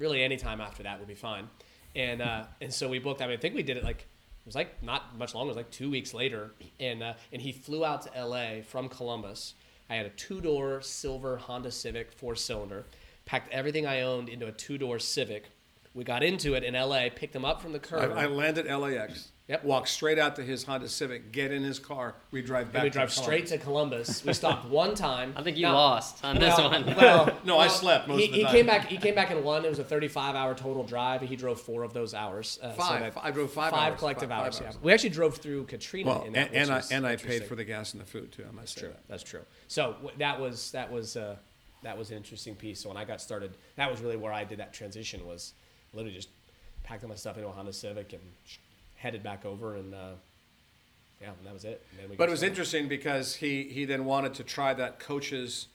[0.00, 1.48] really, any time after that would be fine."
[1.94, 3.22] And uh, and so we booked.
[3.22, 5.48] I mean, I think we did it like it was like not much longer.
[5.48, 8.64] It was like two weeks later, and uh, and he flew out to L.A.
[8.66, 9.54] from Columbus.
[9.88, 12.84] I had a two-door silver Honda Civic four-cylinder.
[13.26, 15.50] Packed everything I owned into a two-door Civic.
[15.94, 18.12] We got into it in LA, picked him up from the I, curb.
[18.16, 19.32] I landed LAX.
[19.50, 19.64] Yep.
[19.64, 22.74] Walk straight out to his Honda Civic, get in his car, we drive back.
[22.76, 23.50] and we to drive straight Columbus.
[23.50, 24.24] to Columbus.
[24.24, 25.34] We stopped one time.
[25.36, 26.86] I think you Now- lost on this well, one.
[26.96, 28.52] Well, No, I slept most he, of the he time.
[28.52, 28.86] came back.
[28.86, 29.64] He came back in one.
[29.64, 31.22] It was a 35-hour total drive.
[31.22, 32.60] He drove four of those hours.
[32.62, 33.12] Uh, Five.
[33.14, 33.98] that- I drove five Five hours.
[33.98, 34.60] collective Five- five hours.
[34.62, 34.74] hours.
[34.76, 34.80] Yeah.
[34.84, 36.08] We actually drove through Katrina.
[36.10, 38.30] Well, in and, that, and I and I paid for the gas and the food
[38.30, 38.44] too.
[38.48, 38.90] I must say True.
[38.90, 39.00] that.
[39.08, 39.40] That's true.
[39.66, 41.34] So w- that was that was uh,
[41.82, 42.78] that was an interesting piece.
[42.80, 45.26] So when I got started, that was really where I did that transition.
[45.26, 45.54] Was
[45.92, 46.28] literally just
[46.84, 48.58] packed all my stuff into a Honda Civic and sh-
[49.00, 50.12] headed back over, and uh,
[51.20, 51.84] yeah, and that was it.
[51.92, 52.52] And then we But it was started.
[52.52, 55.66] interesting because he he then wanted to try that coaches,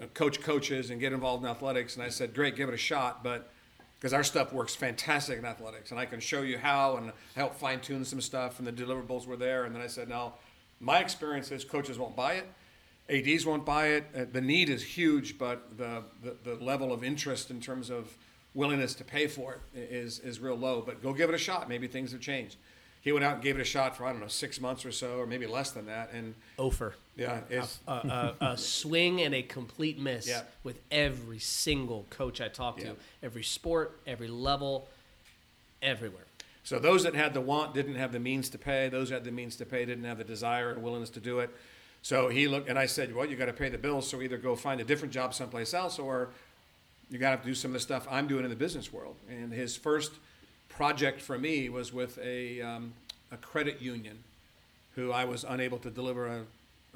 [0.00, 2.78] uh, coach coaches and get involved in athletics, and I said, great, give it a
[2.78, 3.50] shot, but
[3.98, 7.54] because our stuff works fantastic in athletics, and I can show you how and help
[7.54, 10.34] fine tune some stuff, and the deliverables were there, and then I said, now
[10.80, 12.46] my experience is coaches won't buy it.
[13.08, 14.04] ADs won't buy it.
[14.16, 18.16] Uh, the need is huge, but the, the, the level of interest in terms of
[18.54, 20.82] willingness to pay for it is is, real low.
[20.84, 21.68] But go give it a shot.
[21.68, 22.56] Maybe things have changed.
[23.00, 24.90] He went out and gave it a shot for, I don't know, six months or
[24.92, 26.10] so, or maybe less than that.
[26.14, 26.94] And Ofer.
[27.16, 27.92] yeah, it's, a,
[28.40, 30.40] a, a swing and a complete miss Yeah.
[30.62, 34.88] with every single coach I talked to, every sport, every level,
[35.82, 36.24] everywhere.
[36.62, 38.88] So those that had the want didn't have the means to pay.
[38.88, 41.40] Those who had the means to pay didn't have the desire and willingness to do
[41.40, 41.50] it.
[42.00, 44.08] So he looked, and I said, "Well, you got to pay the bills.
[44.08, 46.30] So either go find a different job someplace else, or
[47.14, 49.52] you got to do some of the stuff I'm doing in the business world." And
[49.52, 50.12] his first
[50.68, 52.92] project for me was with a um,
[53.32, 54.18] a credit union,
[54.96, 56.42] who I was unable to deliver a,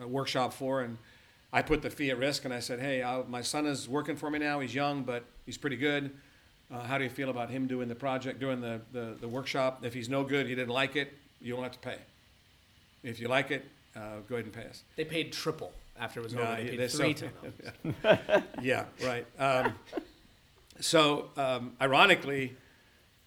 [0.02, 0.98] a workshop for, and
[1.52, 2.44] I put the fee at risk.
[2.44, 4.60] And I said, "Hey, i my son is working for me now.
[4.60, 6.10] He's young, but he's pretty good."
[6.70, 9.82] Uh, how do you feel about him doing the project, doing the, the, the workshop?
[9.86, 11.96] If he's no good, he didn't like it, you don't have to pay.
[13.02, 13.64] If you like it,
[13.96, 14.82] uh, go ahead and pay us.
[14.96, 16.56] They paid triple after it was No, over.
[16.56, 17.30] They yeah, paid three so-
[18.04, 18.44] times.
[18.62, 19.26] Yeah, right.
[19.38, 19.72] Um,
[20.80, 22.56] so, um, ironically,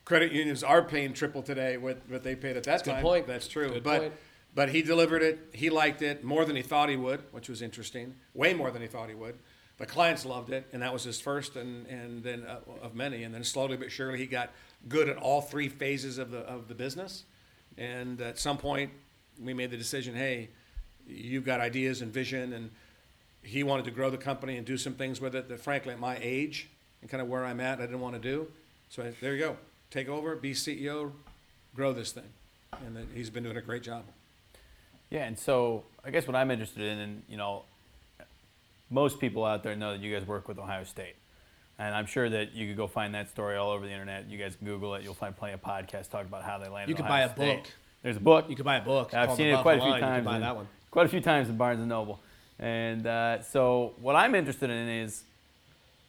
[0.06, 3.04] credit unions are paying triple today what, what they paid at that good time.
[3.04, 3.28] point.
[3.28, 3.70] That's true.
[3.70, 4.14] Good but point.
[4.56, 5.49] but he delivered it.
[5.54, 8.16] He liked it more than he thought he would, which was interesting.
[8.34, 9.38] Way more than he thought he would.
[9.78, 13.24] The clients loved it, and that was his first, and and then uh, of many.
[13.24, 14.52] And then slowly but surely, he got
[14.88, 17.24] good at all three phases of the of the business.
[17.78, 18.91] And at some point,
[19.41, 20.49] we made the decision: Hey,
[21.08, 22.70] you've got ideas and vision, and
[23.41, 25.99] he wanted to grow the company and do some things with it that, frankly, at
[25.99, 26.70] my age
[27.02, 28.47] and kind of where I'm at, I didn't want to do.
[28.89, 29.58] So I, there you go.
[29.89, 31.12] Take over, be CEO,
[31.76, 32.24] grow this thing.
[32.86, 34.04] And he's been doing a great job.
[35.10, 37.64] Yeah, and so I guess what I'm interested in, and you know,
[38.89, 41.16] most people out there know that you guys work with Ohio State,
[41.78, 44.30] and I'm sure that you could go find that story all over the internet.
[44.30, 46.89] You guys can Google it; you'll find plenty of podcasts talking about how they landed.
[46.89, 47.64] You could Ohio buy a State.
[47.64, 47.74] book.
[48.04, 48.49] There's a book.
[48.49, 49.14] You could buy a book.
[49.14, 49.99] I've seen it quite a few Line.
[49.99, 50.26] You times.
[50.26, 50.68] buy in- that one.
[50.89, 52.20] Quite a few times in Barnes and Noble,
[52.60, 55.24] and uh, so what I'm interested in is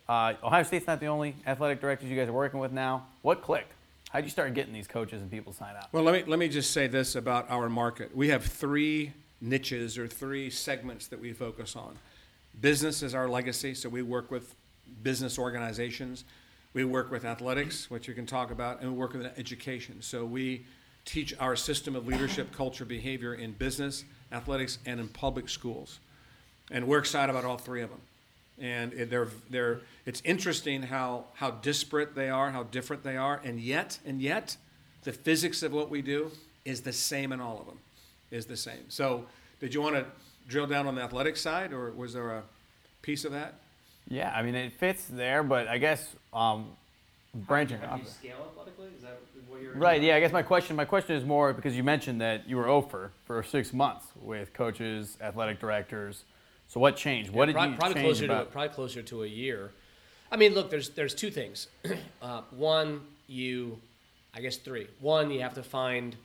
[0.09, 3.07] uh, Ohio State's not the only athletic directors you guys are working with now.
[3.23, 3.73] What clicked?
[4.11, 5.89] How'd you start getting these coaches and people sign up?
[5.93, 8.15] Well, let me, let me just say this about our market.
[8.15, 11.97] We have three niches or three segments that we focus on.
[12.61, 14.55] Business is our legacy, so we work with
[15.03, 16.25] business organizations.
[16.75, 20.03] We work with athletics, which you can talk about, and we work with education.
[20.03, 20.65] So we
[21.05, 25.99] teach our system of leadership, culture, behavior in business, athletics, and in public schools.
[26.71, 28.01] And we're excited about all three of them.
[28.59, 33.59] And they're, they're, it's interesting how, how disparate they are, how different they are, and
[33.59, 34.57] yet, and yet,
[35.05, 36.31] the physics of what we do
[36.65, 37.79] is the same in all of them,
[38.31, 38.85] is the same.
[38.89, 39.25] So,
[39.59, 40.07] did you want to
[40.47, 42.43] drill down on the athletic side, or was there a
[43.01, 43.55] piece of that?
[44.09, 46.67] Yeah, I mean it fits there, but I guess um,
[47.35, 48.01] branching off.
[48.01, 48.89] do you scale athletically?
[48.97, 49.19] Is that
[49.75, 50.03] Right.
[50.03, 50.17] Yeah.
[50.17, 50.77] I guess my question.
[50.77, 54.53] My question is more because you mentioned that you were over for six months with
[54.53, 56.25] coaches, athletic directors.
[56.73, 57.29] So what changed?
[57.29, 58.47] What did probably, you probably closer about?
[58.47, 59.73] to probably closer to a year.
[60.31, 61.67] I mean, look, there's there's two things.
[62.23, 63.79] uh, one, you,
[64.35, 64.87] I guess three.
[65.01, 66.17] One, you have to find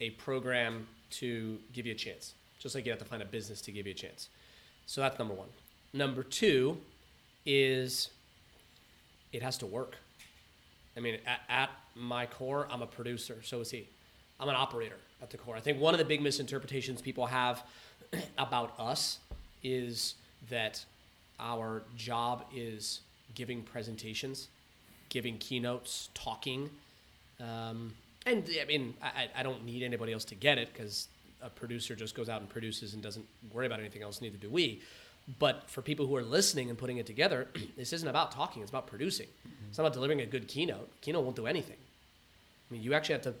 [0.00, 3.60] a program to give you a chance, just like you have to find a business
[3.60, 4.28] to give you a chance.
[4.86, 5.46] So that's number one.
[5.92, 6.78] Number two
[7.44, 8.10] is
[9.32, 9.94] it has to work.
[10.96, 13.36] I mean, at, at my core, I'm a producer.
[13.44, 13.86] So is he.
[14.40, 15.54] I'm an operator at the core.
[15.54, 17.62] I think one of the big misinterpretations people have
[18.36, 19.20] about us
[19.66, 20.14] is
[20.48, 20.84] that
[21.40, 23.00] our job is
[23.34, 24.48] giving presentations,
[25.08, 26.70] giving keynotes, talking.
[27.40, 27.92] Um,
[28.24, 31.08] and I mean, I, I don't need anybody else to get it because
[31.42, 34.20] a producer just goes out and produces and doesn't worry about anything else.
[34.20, 34.80] Neither do we.
[35.40, 38.62] But for people who are listening and putting it together, this isn't about talking.
[38.62, 39.26] It's about producing.
[39.68, 40.88] It's not about delivering a good keynote.
[41.00, 41.76] Keynote won't do anything.
[42.70, 43.34] I mean, you actually have to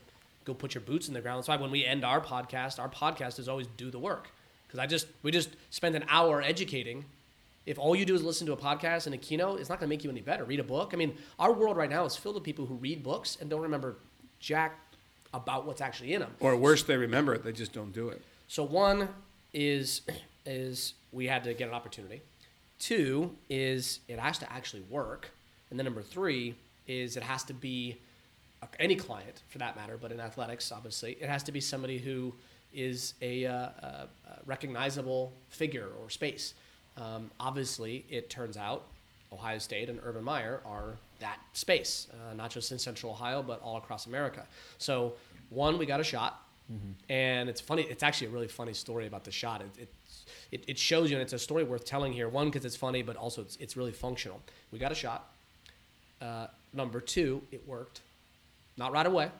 [0.44, 1.38] go put your boots in the ground.
[1.38, 4.30] That's why when we end our podcast, our podcast is always do the work.
[4.66, 7.04] Because I just we just spend an hour educating,
[7.66, 9.88] If all you do is listen to a podcast and a keynote, it's not going
[9.88, 10.44] to make you any better.
[10.44, 10.90] Read a book.
[10.92, 13.62] I mean, our world right now is filled with people who read books and don't
[13.62, 13.96] remember
[14.38, 14.78] jack
[15.34, 16.34] about what's actually in them.
[16.38, 18.22] Or worse, they remember it, they just don't do it.
[18.48, 19.08] So one
[19.52, 20.02] is
[20.46, 22.22] is we had to get an opportunity.
[22.78, 25.30] Two is it has to actually work,
[25.70, 26.54] and then number three
[26.86, 27.96] is it has to be
[28.78, 32.34] any client for that matter, but in athletics, obviously, it has to be somebody who
[32.72, 34.08] is a, uh, a
[34.44, 36.54] recognizable figure or space.
[36.96, 38.84] Um, obviously, it turns out
[39.32, 43.60] Ohio State and Urban Meyer are that space, uh, not just in Central Ohio, but
[43.62, 44.46] all across America.
[44.78, 45.14] So,
[45.50, 46.42] one, we got a shot,
[47.08, 47.82] and it's funny.
[47.82, 49.60] It's actually a really funny story about the shot.
[49.60, 49.88] It, it,
[50.52, 52.28] it, it shows you, and it's a story worth telling here.
[52.28, 54.40] One, because it's funny, but also it's, it's really functional.
[54.72, 55.30] We got a shot.
[56.20, 58.00] Uh, number two, it worked.
[58.76, 59.30] Not right away.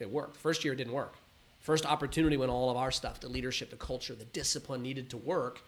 [0.00, 0.36] It worked.
[0.36, 1.14] First year, it didn't work.
[1.62, 5.16] First opportunity when all of our stuff, the leadership, the culture, the discipline needed to
[5.16, 5.62] work,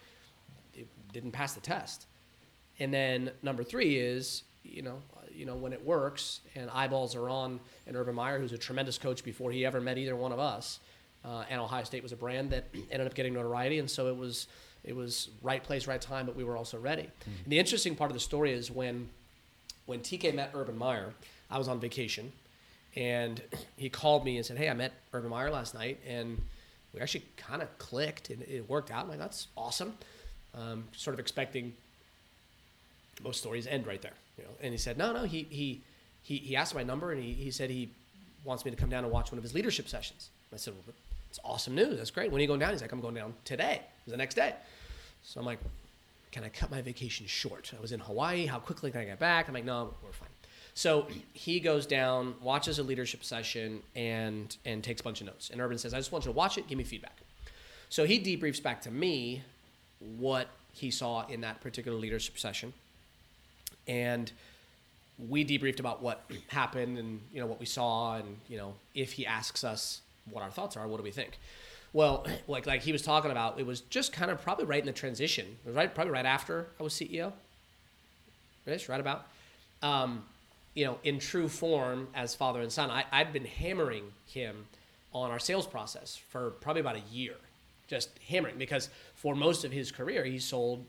[0.74, 2.06] it didn't pass the test.
[2.80, 5.00] And then number three is, you know,
[5.32, 8.98] you know when it works and eyeballs are on and Urban Meyer, who's a tremendous
[8.98, 10.80] coach before he ever met either one of us,
[11.24, 14.16] uh, and Ohio State was a brand that ended up getting notoriety, and so it
[14.16, 14.48] was
[14.82, 17.08] it was right place, right time, but we were also ready.
[17.24, 19.08] And the interesting part of the story is when
[19.86, 21.14] when TK met Urban Meyer,
[21.50, 22.32] I was on vacation,
[22.96, 23.42] and
[23.76, 26.40] he called me and said, "Hey, I met Urban Meyer last night, and
[26.92, 29.96] we actually kind of clicked, and it worked out." I'm like, "That's awesome."
[30.54, 31.74] Um, sort of expecting
[33.22, 34.50] most stories end right there, you know.
[34.62, 35.80] And he said, "No, no." He he
[36.22, 37.90] he, he asked my number, and he, he said he
[38.44, 40.30] wants me to come down and watch one of his leadership sessions.
[40.52, 40.94] I said, "Well,
[41.30, 41.96] it's awesome news.
[41.96, 42.30] That's great.
[42.30, 44.34] When are you going down?" He's like, "I'm going down today." It was the next
[44.34, 44.54] day.
[45.24, 45.58] So I'm like,
[46.30, 48.46] "Can I cut my vacation short?" I was in Hawaii.
[48.46, 49.48] How quickly can I get back?
[49.48, 50.28] I'm like, "No, we're fine."
[50.74, 55.50] So he goes down, watches a leadership session, and and takes a bunch of notes.
[55.50, 56.66] And Urban says, "I just want you to watch it.
[56.66, 57.16] Give me feedback."
[57.88, 59.42] So he debriefs back to me
[60.00, 62.72] what he saw in that particular leadership session,
[63.86, 64.32] and
[65.28, 69.12] we debriefed about what happened and you know what we saw, and you know if
[69.12, 71.38] he asks us what our thoughts are, what do we think?
[71.92, 74.86] Well, like like he was talking about, it was just kind of probably right in
[74.86, 77.32] the transition, right probably right after I was CEO,
[78.66, 79.28] right about.
[79.80, 80.24] Um,
[80.74, 84.66] you know, in true form as father and son, I, I'd been hammering him
[85.12, 87.36] on our sales process for probably about a year,
[87.86, 90.84] just hammering because for most of his career, he sold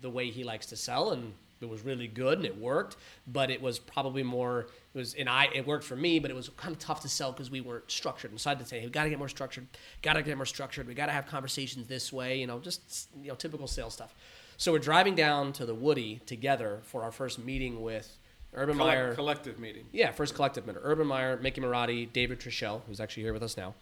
[0.00, 2.96] the way he likes to sell and it was really good and it worked,
[3.26, 6.34] but it was probably more it was and I it worked for me, but it
[6.34, 8.30] was kind of tough to sell because we weren't structured.
[8.30, 9.66] And so I had to say, we got to get more structured,
[10.02, 10.86] got to get more structured.
[10.86, 14.14] We got to have conversations this way, you know, just you know typical sales stuff.
[14.58, 18.16] So we're driving down to the Woody together for our first meeting with
[18.56, 19.84] Urban Collect- Meyer collective meeting.
[19.92, 20.82] yeah, first collective meeting.
[20.84, 23.74] Urban Meyer, Mickey Marotti, David Trishell, who's actually here with us now,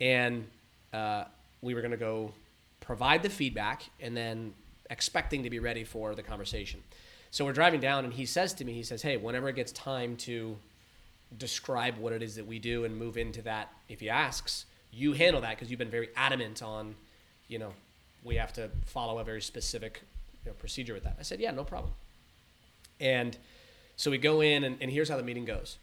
[0.00, 0.46] and
[0.92, 1.24] uh,
[1.62, 2.32] we were going to go
[2.80, 4.52] provide the feedback and then
[4.90, 6.82] expecting to be ready for the conversation.
[7.30, 9.72] So we're driving down, and he says to me, he says, "Hey, whenever it gets
[9.72, 10.56] time to
[11.38, 15.12] describe what it is that we do and move into that, if he asks, you
[15.12, 16.96] handle that because you've been very adamant on,
[17.48, 17.72] you know,
[18.24, 20.02] we have to follow a very specific
[20.44, 21.92] you know, procedure with that." I said, "Yeah, no problem."
[22.98, 23.36] And
[24.00, 25.76] so we go in, and, and here's how the meeting goes.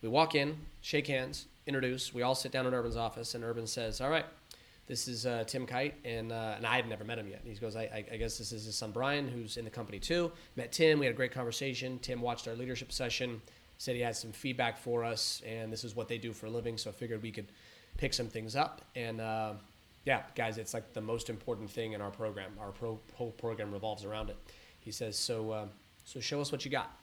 [0.00, 2.14] We walk in, shake hands, introduce.
[2.14, 4.24] We all sit down in Urban's office, and Urban says, "All right,
[4.86, 7.40] this is uh, Tim Kight," and uh, and I had never met him yet.
[7.44, 9.70] And he goes, I, I, "I guess this is his son Brian, who's in the
[9.70, 10.98] company too." Met Tim.
[10.98, 11.98] We had a great conversation.
[11.98, 13.42] Tim watched our leadership session.
[13.76, 16.50] Said he had some feedback for us, and this is what they do for a
[16.50, 16.78] living.
[16.78, 17.48] So I figured we could
[17.98, 18.80] pick some things up.
[18.96, 19.52] And uh,
[20.06, 22.52] yeah, guys, it's like the most important thing in our program.
[22.58, 24.38] Our pro, whole program revolves around it.
[24.80, 25.66] He says, "So uh,
[26.06, 26.99] so show us what you got."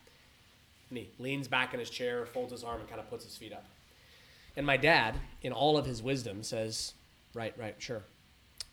[0.89, 3.35] And he leans back in his chair, folds his arm, and kind of puts his
[3.35, 3.65] feet up.
[4.55, 6.93] And my dad, in all of his wisdom, says,
[7.33, 8.03] Right, right, sure.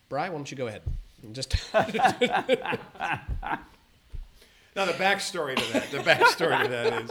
[0.08, 0.82] Bry, why don't you go ahead?
[1.22, 1.84] And just Now
[4.86, 7.10] the backstory to that, the backstory to that is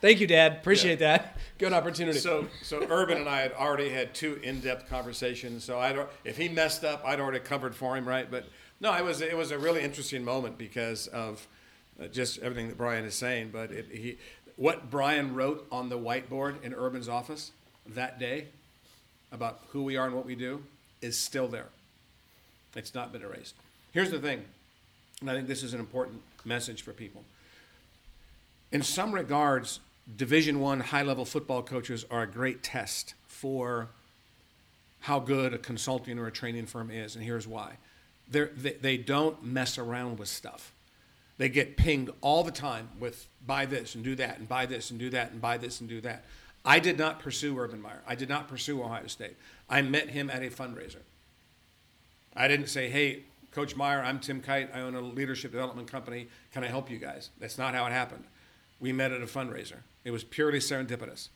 [0.00, 0.52] Thank you, Dad.
[0.52, 1.36] Appreciate that.
[1.58, 2.20] Good opportunity.
[2.20, 5.64] So, so Urban and I had already had two in-depth conversations.
[5.64, 8.30] So I, if he messed up, I'd already covered for him, right?
[8.30, 8.44] But
[8.80, 11.48] no, it was it was a really interesting moment because of
[12.00, 13.50] Uh, just everything that Brian is saying.
[13.52, 14.18] But it, he,
[14.56, 17.52] what Brian wrote on the whiteboard in Urban's office
[17.86, 18.46] that day
[19.32, 20.62] about who we are and what we do
[21.00, 21.68] is still there.
[22.74, 23.54] It's not been erased.
[23.92, 24.44] Here's the thing,
[25.20, 27.24] and I think this is an important message for people.
[28.70, 29.80] In some regards,
[30.16, 33.88] Division One high-level football coaches are a great test for
[35.00, 37.78] how good a consulting or a training firm is, and here's why:
[38.30, 40.72] They're, they they don't mess around with stuff.
[41.38, 44.90] They get pinged all the time with buy this and do that and buy this
[44.90, 46.24] and do that and buy this and do that.
[46.64, 48.02] I did not pursue Urban Meyer.
[48.06, 49.36] I did not pursue Ohio State.
[49.70, 51.00] I met him at a fundraiser.
[52.34, 53.22] I didn't say, "Hey,
[53.52, 54.70] Coach Meyer, I'm Tim Kight.
[54.74, 56.28] I own a leadership development company.
[56.52, 57.30] Can I help you guys?
[57.38, 58.24] That's not how it happened.
[58.80, 59.78] We met at a fundraiser.
[60.04, 61.28] It was purely serendipitous.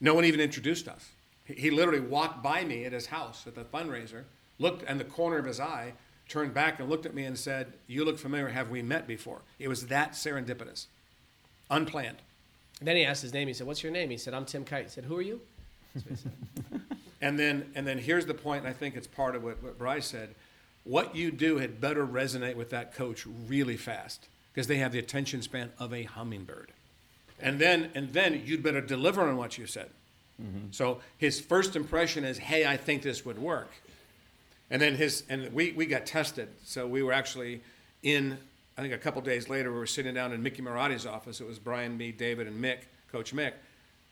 [0.00, 1.10] No one even introduced us.
[1.44, 4.24] He- literally walked by me at his house at the fundraiser,
[4.58, 5.94] looked in the corner of his eye,
[6.30, 8.48] turned back and looked at me and said, You look familiar.
[8.48, 9.42] Have we met before?
[9.58, 10.86] It was that serendipitous,
[11.70, 12.18] unplanned.
[12.78, 13.46] And then he asked his name.
[13.46, 15.42] He said, "What's your name?" He said, "I'm Tim Kight." He said, "Who are you?"
[17.20, 19.78] And then, and then here's the point, and I think it's part of what, what
[19.78, 20.34] Bryce said.
[20.84, 24.98] What you do had better resonate with that coach really fast because they have the
[24.98, 26.72] attention span of a hummingbird.
[27.38, 29.90] And then, and then you'd better deliver on what you said.
[30.42, 30.68] Mm-hmm.
[30.70, 33.70] So his first impression is, "Hey, I think this would work."
[34.70, 36.48] And then his, and we, we got tested.
[36.64, 37.62] So we were actually
[38.02, 38.38] in,
[38.78, 41.40] I think a couple days later, we were sitting down in Mickey Marotti's office.
[41.40, 42.78] It was Brian, me, David, and Mick,
[43.10, 43.52] Coach Mick,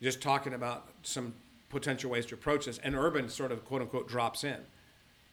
[0.01, 1.33] just talking about some
[1.69, 2.77] potential ways to approach this.
[2.79, 4.57] And Urban sort of quote unquote drops in.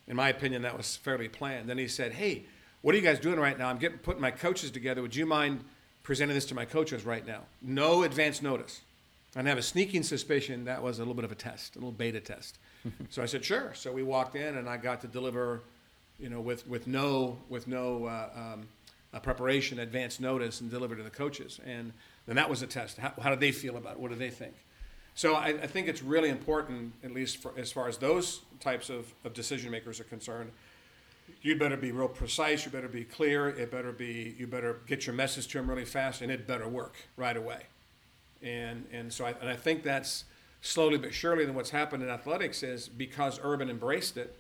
[0.07, 1.69] In my opinion, that was fairly planned.
[1.69, 2.45] Then he said, Hey,
[2.83, 3.69] what are you guys doing right now?
[3.69, 5.03] I'm getting putting my coaches together.
[5.03, 5.65] Would you mind
[6.05, 7.41] presenting this to my coaches right now?
[7.61, 8.83] No advance notice.
[9.35, 11.79] And I have a sneaking suspicion that was a little bit of a test, a
[11.79, 12.59] little beta test.
[13.11, 13.73] So I said, sure.
[13.75, 15.63] So we walked in, and I got to deliver,
[16.19, 18.69] you know, with with no with no uh, um,
[19.13, 21.61] uh, preparation, advance notice, and deliver to the coaches.
[21.65, 21.93] And
[22.27, 22.99] then that was a test.
[22.99, 24.01] How, how did they feel about it?
[24.01, 24.55] What do they think?
[25.15, 28.91] So I, I think it's really important, at least for, as far as those types
[28.91, 30.51] of, of decision makers are concerned.
[31.41, 32.67] You better be real precise.
[32.67, 33.49] You better be clear.
[33.49, 34.35] It better be.
[34.39, 37.63] You better get your message to them really fast, and it better work right away.
[38.43, 40.25] And and so I, and I think that's
[40.61, 41.45] slowly but surely.
[41.45, 44.39] Then what's happened in athletics is because Urban embraced it,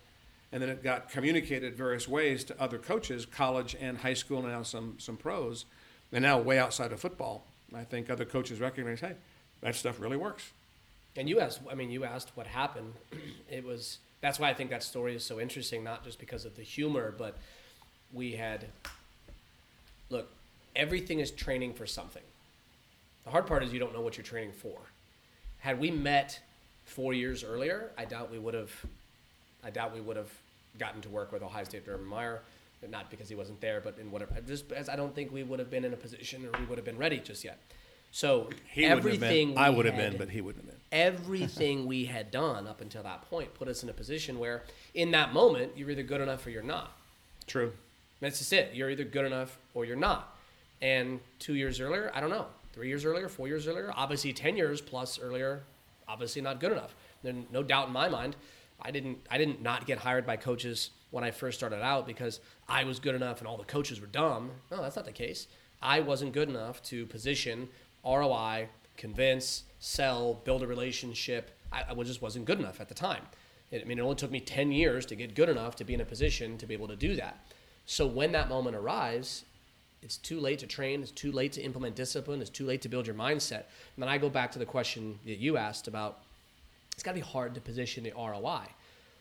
[0.52, 4.48] and then it got communicated various ways to other coaches, college and high school, and
[4.48, 5.64] now some some pros,
[6.12, 7.44] and now way outside of football.
[7.74, 9.14] I think other coaches recognize, hey,
[9.60, 10.52] that stuff really works.
[11.16, 12.92] And you asked, I mean, you asked what happened.
[13.50, 16.56] It was, that's why I think that story is so interesting, not just because of
[16.56, 17.36] the humor, but
[18.12, 18.66] we had,
[20.10, 20.28] look,
[20.74, 22.22] everything is training for something.
[23.24, 24.78] The hard part is you don't know what you're training for.
[25.66, 26.38] Had we met
[26.84, 28.70] four years earlier, I doubt we would have,
[29.64, 30.30] I doubt we would have
[30.78, 32.40] gotten to work with Ohio State Urban Meyer.
[32.88, 35.58] Not because he wasn't there, but in whatever, just as I don't think we would
[35.58, 37.58] have been in a position or we would have been ready just yet.
[38.12, 39.58] So He everything been.
[39.58, 40.80] I would have been, but he wouldn't have been.
[40.92, 44.62] everything we had done up until that point put us in a position where,
[44.94, 46.96] in that moment, you're either good enough or you're not.
[47.48, 47.72] True.
[48.20, 48.72] That's just it.
[48.72, 50.32] You're either good enough or you're not.
[50.80, 52.46] And two years earlier, I don't know.
[52.76, 55.62] Three years earlier, four years earlier, obviously 10 years plus earlier,
[56.06, 56.94] obviously not good enough.
[57.22, 58.36] Then no doubt in my mind,
[58.82, 62.38] I didn't I didn't not get hired by coaches when I first started out because
[62.68, 64.50] I was good enough and all the coaches were dumb.
[64.70, 65.46] No, that's not the case.
[65.80, 67.70] I wasn't good enough to position
[68.04, 68.68] ROI,
[68.98, 71.52] convince, sell, build a relationship.
[71.72, 73.22] I, I just wasn't good enough at the time.
[73.70, 75.94] It, I mean, it only took me 10 years to get good enough to be
[75.94, 77.40] in a position to be able to do that.
[77.86, 79.46] So when that moment arrives,
[80.02, 81.02] it's too late to train.
[81.02, 82.40] It's too late to implement discipline.
[82.40, 83.64] It's too late to build your mindset.
[83.94, 86.20] And then I go back to the question that you asked about
[86.92, 88.62] it's got to be hard to position the ROI.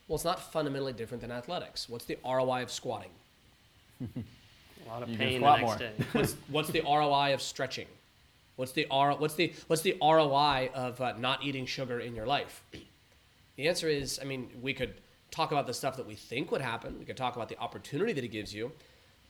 [0.07, 1.89] Well, it's not fundamentally different than athletics.
[1.89, 3.09] What's the ROI of squatting?
[4.01, 4.07] A
[4.89, 5.77] lot of You pain the squat next more.
[5.77, 5.91] day.
[6.13, 7.87] What's, what's the ROI of stretching?
[8.55, 12.25] What's the R, what's the what's the ROI of uh, not eating sugar in your
[12.25, 12.63] life?
[13.57, 14.93] The answer is, I mean, we could
[15.31, 16.97] talk about the stuff that we think would happen.
[16.97, 18.71] We could talk about the opportunity that it gives you,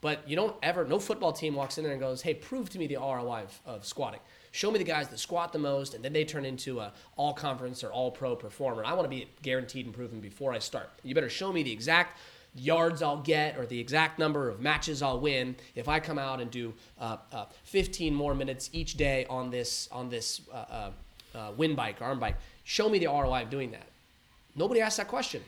[0.06, 0.86] but you don't ever.
[0.86, 3.60] No football team walks in there and goes, "Hey, prove to me the ROI of,
[3.66, 4.20] of squatting.
[4.52, 7.34] Show me the guys that squat the most, and then they turn into a all
[7.34, 8.86] conference or all pro performer.
[8.86, 10.92] I want to be guaranteed and proven before I start.
[11.02, 12.20] You better show me the exact
[12.54, 16.40] yards I'll get or the exact number of matches I'll win if I come out
[16.40, 20.92] and do uh, uh, 15 more minutes each day on this on this uh, uh,
[21.34, 22.36] uh, wind bike, arm bike.
[22.64, 23.88] Show me the ROI of doing that.
[24.56, 25.42] Nobody asks that question.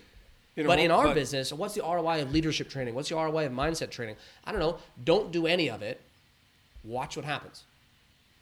[0.57, 2.95] You know, but in our but- business, what's the ROI of leadership training?
[2.95, 4.15] What's the ROI of mindset training?
[4.43, 4.79] I don't know.
[5.03, 6.01] Don't do any of it.
[6.83, 7.63] Watch what happens.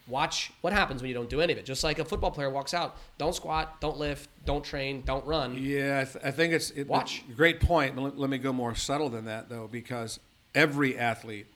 [0.08, 1.66] Watch what happens when you don't do any of it.
[1.66, 5.58] Just like a football player walks out, don't squat, don't lift, don't train, don't run.
[5.58, 7.24] Yeah, I, th- I think it's it, Watch.
[7.36, 7.98] Great point.
[7.98, 10.20] Let, let me go more subtle than that though, because
[10.54, 11.48] every athlete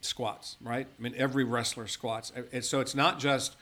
[0.00, 0.86] squats, right?
[0.98, 2.32] I mean, every wrestler squats.
[2.52, 3.56] And so it's not just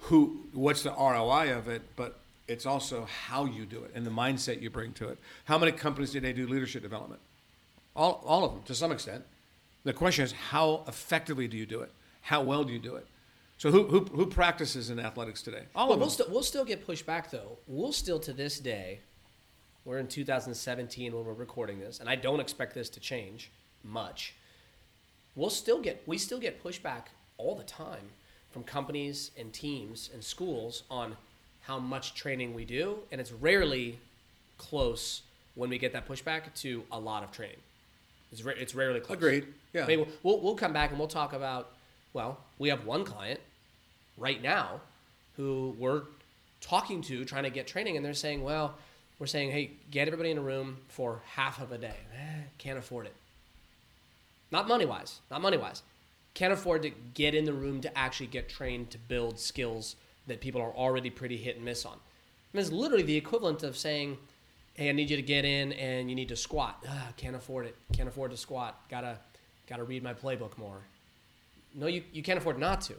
[0.00, 2.18] who, what's the ROI of it, but
[2.48, 5.18] it's also how you do it and the mindset you bring to it.
[5.44, 7.20] How many companies do they do leadership development?
[7.94, 9.24] All, all of them to some extent.
[9.84, 11.92] The question is, how effectively do you do it?
[12.22, 13.06] How well do you do it?
[13.58, 15.64] So who, who, who practices in athletics today?
[15.74, 16.00] All Well, of them.
[16.00, 17.58] we'll, still we'll still get pushed back though.
[17.66, 19.00] We'll still to this day,
[19.84, 23.50] we're in 2017 when we're recording this, and I don't expect this to change
[23.84, 24.34] much.
[25.34, 27.06] We'll still get we still get pushback
[27.38, 28.10] all the time
[28.50, 31.16] from companies and teams and schools on
[31.62, 33.98] how much training we do, and it's rarely
[34.58, 35.22] close
[35.54, 37.56] when we get that pushback to a lot of training.
[38.30, 39.16] It's, ra- it's rarely close.
[39.16, 39.46] Agreed.
[39.72, 39.84] Yeah.
[39.84, 41.70] I mean, we'll, we'll come back and we'll talk about,
[42.12, 43.40] well, we have one client
[44.16, 44.80] right now
[45.36, 46.02] who we're
[46.60, 48.74] talking to trying to get training, and they're saying, well,
[49.18, 51.96] we're saying, hey, get everybody in a room for half of a day.
[52.14, 53.14] Eh, can't afford it.
[54.50, 55.82] Not money wise, not money wise.
[56.34, 59.96] Can't afford to get in the room to actually get trained to build skills
[60.26, 61.98] that people are already pretty hit and miss on.
[62.54, 64.18] It's literally the equivalent of saying,
[64.74, 66.84] hey, I need you to get in and you need to squat.
[66.88, 67.76] Ah, can't afford it.
[67.92, 68.78] Can't afford to squat.
[68.88, 69.18] Gotta,
[69.68, 70.78] gotta read my playbook more.
[71.74, 72.94] No, you, you can't afford not to.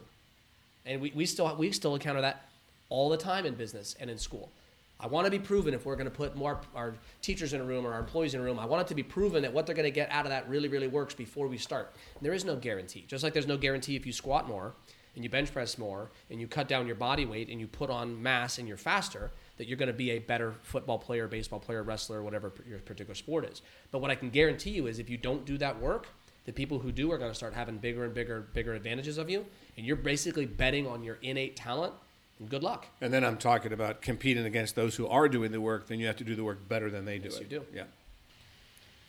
[0.86, 2.50] And we, we still we still encounter that
[2.90, 4.52] all the time in business and in school.
[5.00, 7.64] I want to be proven if we're going to put more our teachers in a
[7.64, 8.60] room or our employees in a room.
[8.60, 10.50] I want it to be proven that what they're going to get out of that
[10.50, 11.94] really really works before we start.
[12.16, 13.06] And there is no guarantee.
[13.08, 14.74] Just like there's no guarantee if you squat more
[15.16, 17.90] and you bench press more and you cut down your body weight and you put
[17.90, 21.60] on mass and you're faster that you're going to be a better football player, baseball
[21.60, 23.62] player, wrestler, whatever your particular sport is.
[23.92, 26.08] But what I can guarantee you is if you don't do that work,
[26.46, 29.30] the people who do are going to start having bigger and bigger bigger advantages of
[29.30, 29.46] you
[29.78, 31.94] and you're basically betting on your innate talent
[32.40, 35.62] and good luck And then I'm talking about competing against those who are doing the
[35.62, 35.88] work.
[35.88, 37.44] Then you have to do the work better than they do Yes, it.
[37.44, 37.66] you do.
[37.74, 37.84] Yeah.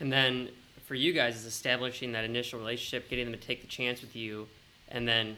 [0.01, 0.51] And then
[0.87, 4.15] for you guys is establishing that initial relationship, getting them to take the chance with
[4.15, 4.47] you,
[4.89, 5.37] and then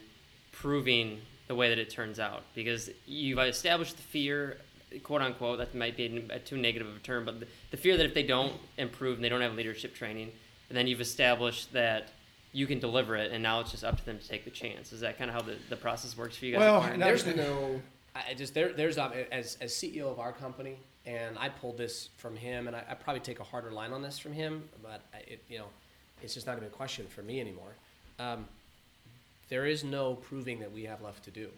[0.61, 2.43] proving the way that it turns out.
[2.55, 4.59] Because you've established the fear,
[5.03, 7.97] quote unquote, that might be a too negative of a term, but the, the fear
[7.97, 10.33] that if they don't improve and they don't have leadership training,
[10.69, 12.09] and then you've established that
[12.53, 14.93] you can deliver it, and now it's just up to them to take the chance.
[14.93, 16.61] Is that kind of how the, the process works for you guys?
[16.61, 17.27] Well, at Clarence?
[17.27, 17.83] no, there's no
[18.17, 21.77] I I just there there's um, as as CEO of our company and I pulled
[21.77, 24.65] this from him and I, I probably take a harder line on this from him
[24.83, 25.67] but I- it you know
[26.23, 27.75] it's just not even a question for me anymore
[28.19, 28.47] um,
[29.49, 31.49] there is no proving that we have left to do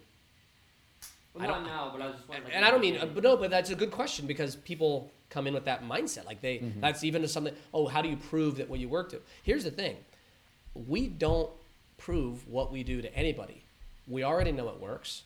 [1.34, 2.52] Well, I don't- now, but I was just wondering.
[2.54, 5.46] and I don't mean, uh, but no, but that's a good question because people come
[5.46, 6.26] in with that mindset.
[6.26, 6.80] Like they, Mm-hmm.
[6.80, 7.54] that's even to something.
[7.72, 9.20] Oh, how do you prove that what you work to?
[9.42, 9.96] Here's the thing:
[10.74, 11.50] we don't
[11.98, 13.62] prove what we do to anybody.
[14.06, 15.22] We already know it works.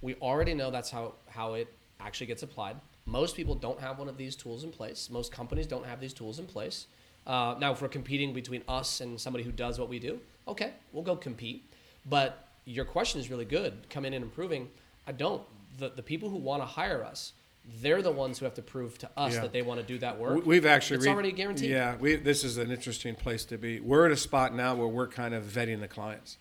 [0.00, 1.68] We already know that's how how it
[2.00, 2.76] actually gets applied.
[3.06, 5.10] Most people don't have one of these tools in place.
[5.10, 6.86] Most companies don't have these tools in place.
[7.26, 10.72] Uh, now, if we're competing between us and somebody who does what we do, okay,
[10.92, 11.64] we'll go compete.
[12.06, 13.74] But your question is really good.
[13.90, 14.68] Come in and improving.
[15.06, 15.42] I don't.
[15.78, 17.32] The, the people who want to hire us,
[17.80, 19.40] they're the ones who have to prove to us Yeah.
[19.40, 20.44] that they want to do that work.
[20.46, 21.70] We've actually it's re- already guaranteed.
[21.70, 23.80] Yeah, we, this is an interesting place to be.
[23.80, 26.36] We're at a spot now where we're kind of vetting the clients.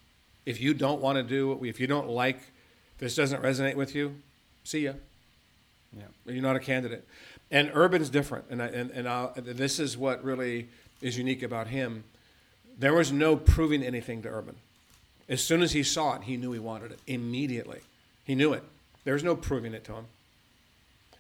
[0.46, 2.40] If you don't want to do what we, if you don't like,
[3.00, 4.16] this doesn't resonate with you,
[4.64, 4.94] see ya.
[5.98, 6.04] Yeah.
[6.26, 7.08] You're not a candidate.
[7.50, 10.68] And Urban's different, and I, and and I'll, this is what really
[11.02, 12.04] is unique about him.
[12.78, 14.56] There was no proving anything to Urban.
[15.30, 17.82] As soon as he saw it, he knew he wanted it immediately.
[18.24, 18.64] He knew it.
[19.04, 20.06] There was no proving it to him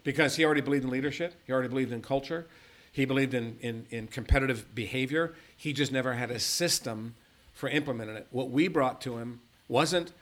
[0.03, 1.35] because he already believed in leadership.
[1.45, 2.45] He already believed in culture.
[2.91, 5.33] He believed in, in, in competitive behavior.
[5.55, 7.15] He just never had a system
[7.53, 8.27] for implementing it.
[8.31, 10.13] What we brought to him wasn't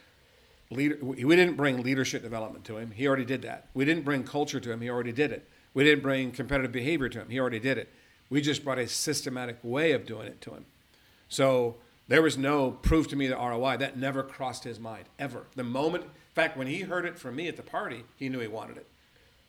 [0.69, 0.97] leader.
[1.01, 2.91] We didn't bring leadership development to him.
[2.91, 3.67] He already did that.
[3.73, 4.81] We didn't bring culture to him.
[4.81, 5.47] He already did it.
[5.73, 7.29] We didn't bring competitive behavior to him.
[7.29, 7.89] He already did it.
[8.29, 10.65] We just brought a systematic way of doing it to him.
[11.27, 11.75] So
[12.11, 13.77] there was no proof to me the ROI.
[13.77, 15.45] That never crossed his mind ever.
[15.55, 18.39] The moment, in fact, when he heard it from me at the party, he knew
[18.39, 18.87] he wanted it.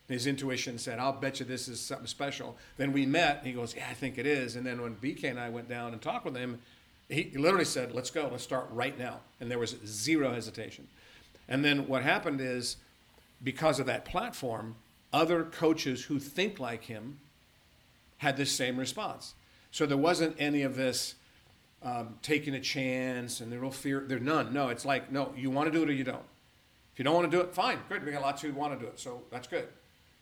[0.08, 3.38] His intuition said, "I'll bet you this is something special." Then we met.
[3.38, 5.68] And he goes, "Yeah, I think it is." And then when BK and I went
[5.68, 6.60] down and talked with him,
[7.08, 8.28] he literally said, "Let's go.
[8.30, 10.88] Let's start right now." And there was zero hesitation.
[11.48, 12.76] And then what happened is,
[13.42, 14.76] because of that platform,
[15.12, 17.18] other coaches who think like him
[18.18, 19.34] had the same response.
[19.72, 21.16] So there wasn't any of this
[21.84, 24.04] um, taking a chance and there's no fear.
[24.06, 24.52] There's none.
[24.52, 26.24] No, it's like, no, you want to do it or you don't.
[26.92, 28.04] If you don't want to do it, fine, good.
[28.04, 29.68] We got lots who want to do it, so that's good.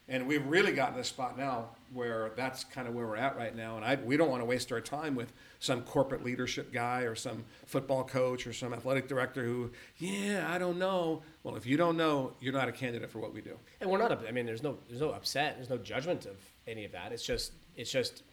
[0.09, 3.55] And we've really gotten a spot now where that's kind of where we're at right
[3.55, 3.77] now.
[3.77, 7.15] And I, we don't want to waste our time with some corporate leadership guy or
[7.15, 11.23] some football coach or some athletic director who, yeah, I don't know.
[11.45, 13.57] Well, if you don't know, you're not a candidate for what we do.
[13.81, 14.27] And we're not.
[14.27, 15.57] I mean, there's no there's no upset.
[15.57, 16.37] There's no judgment of
[16.67, 17.13] any of that.
[17.13, 18.25] It's just it's just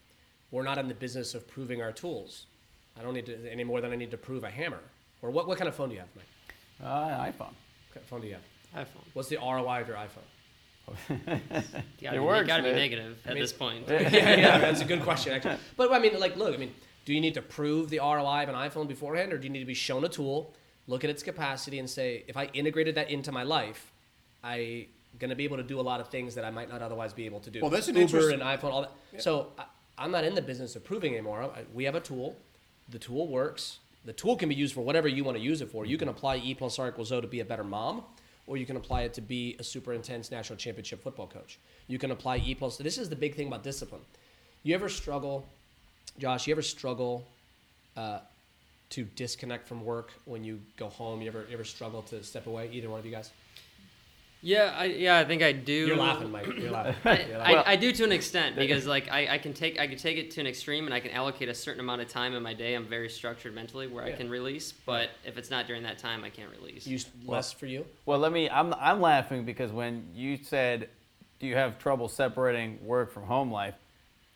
[0.49, 2.47] we're not in the business of proving our tools.
[2.99, 4.79] I don't need to any more than I need to prove a hammer.
[5.21, 6.25] Or what what kind of phone do you have, Mike?
[6.83, 7.53] Uh, iPhone.
[7.53, 8.85] What kind of phone do you have?
[8.85, 9.03] iPhone.
[9.13, 10.27] What's the ROI of your iPhone?
[11.19, 11.27] You
[12.01, 12.77] gotta, It be, works, gotta be man.
[12.77, 13.85] negative at mean- this point.
[13.89, 13.99] yeah,
[14.35, 15.57] yeah, that's a good question actually.
[15.75, 16.73] But I mean, like, look, I mean,
[17.05, 19.59] do you need to prove the ROI of an iPhone beforehand, or do you need
[19.59, 20.53] to be shown a tool,
[20.87, 23.91] look at its capacity, and say, if I integrated that into my life,
[24.43, 24.87] I
[25.19, 27.11] going to be able to do a lot of things that I might not otherwise
[27.11, 27.59] be able to do.
[27.61, 29.21] Well, that's an Uber interest- and iPhone, all that.
[29.23, 29.63] So I,
[29.97, 31.41] I'm not in the business of proving anymore.
[31.43, 32.37] I, we have a tool.
[32.89, 33.79] The tool works.
[34.05, 35.85] The tool can be used for whatever you want to use it for.
[35.85, 38.03] You can apply E plus R equals O to be a better mom,
[38.45, 41.59] or you can apply it to be a super intense national championship football coach.
[41.87, 42.77] You can apply E plus.
[42.77, 44.01] This is the big thing about discipline.
[44.63, 45.45] You ever struggle,
[46.17, 46.47] Josh?
[46.47, 47.25] You ever struggle
[47.97, 48.19] uh,
[48.91, 51.21] to disconnect from work when you go home?
[51.21, 52.69] You ever you ever struggle to step away?
[52.71, 53.31] Either one of you guys?
[54.41, 55.73] Yeah, I yeah, I think I do.
[55.73, 56.45] You're laughing, Mike.
[56.45, 56.95] You're laughing.
[57.05, 57.63] I, You're I, laughing.
[57.65, 60.31] I do to an extent because like I, I can take I can take it
[60.31, 62.75] to an extreme and I can allocate a certain amount of time in my day.
[62.75, 66.23] I'm very structured mentally where I can release, but if it's not during that time,
[66.23, 66.85] I can't release.
[66.85, 67.85] You less for you?
[68.05, 68.49] Well, let me.
[68.49, 70.89] I'm I'm laughing because when you said,
[71.39, 73.75] "Do you have trouble separating work from home life?"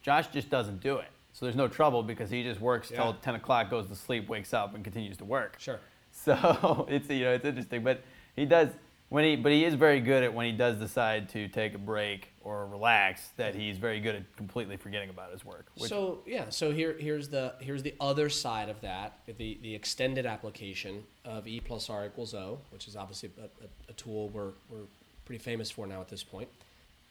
[0.02, 1.08] Josh just doesn't do it.
[1.34, 4.54] So there's no trouble because he just works till 10 o'clock, goes to sleep, wakes
[4.54, 5.56] up, and continues to work.
[5.60, 5.80] Sure.
[6.12, 8.02] So it's you know it's interesting, but
[8.36, 8.70] he does
[9.12, 11.78] when he but he is very good at when he does decide to take a
[11.78, 13.32] break or relax.
[13.36, 15.68] That he's very good at completely forgetting about his work.
[15.76, 19.76] Which, so yeah, so here here's the here's the other side of that, the the
[19.76, 24.30] extended application of E plus R equals O, which is obviously a, a, a tool
[24.30, 24.88] we're we're
[25.26, 26.48] pretty famous for now at this point,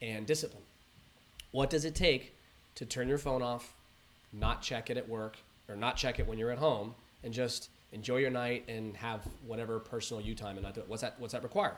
[0.00, 0.62] and discipline.
[1.52, 2.34] What does it take
[2.76, 3.74] to turn your phone off,
[4.32, 5.36] not check it at work,
[5.68, 9.26] or not check it when you're at home, and just enjoy your night and have
[9.46, 10.88] whatever personal you time and not do it?
[10.88, 11.14] What's that?
[11.18, 11.76] What's that require?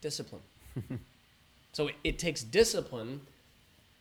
[0.00, 0.42] Discipline.
[1.72, 3.20] so it, it takes discipline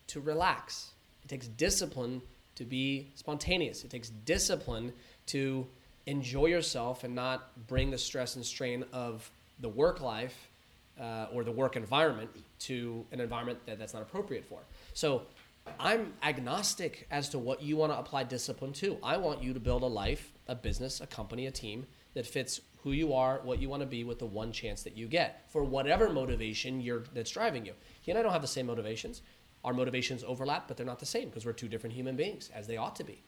[0.07, 0.91] to relax.
[1.23, 2.21] It takes discipline
[2.55, 3.83] to be spontaneous.
[3.83, 4.93] It takes discipline
[5.27, 5.65] to
[6.05, 10.49] enjoy yourself and not bring the stress and strain of the work life
[10.99, 14.59] uh, or the work environment to an environment that that's not appropriate for.
[14.93, 15.23] So
[15.79, 18.97] I'm agnostic as to what you want to apply discipline to.
[19.03, 22.61] I want you to build a life, a business, a company, a team that fits
[22.83, 25.45] who you are, what you want to be with the one chance that you get
[25.49, 27.73] for whatever motivation you're that's driving you.
[28.01, 29.21] He and I don't have the same motivations.
[29.63, 32.67] Our motivations overlap, but they're not the same because we're two different human beings, as
[32.67, 33.23] they ought to be.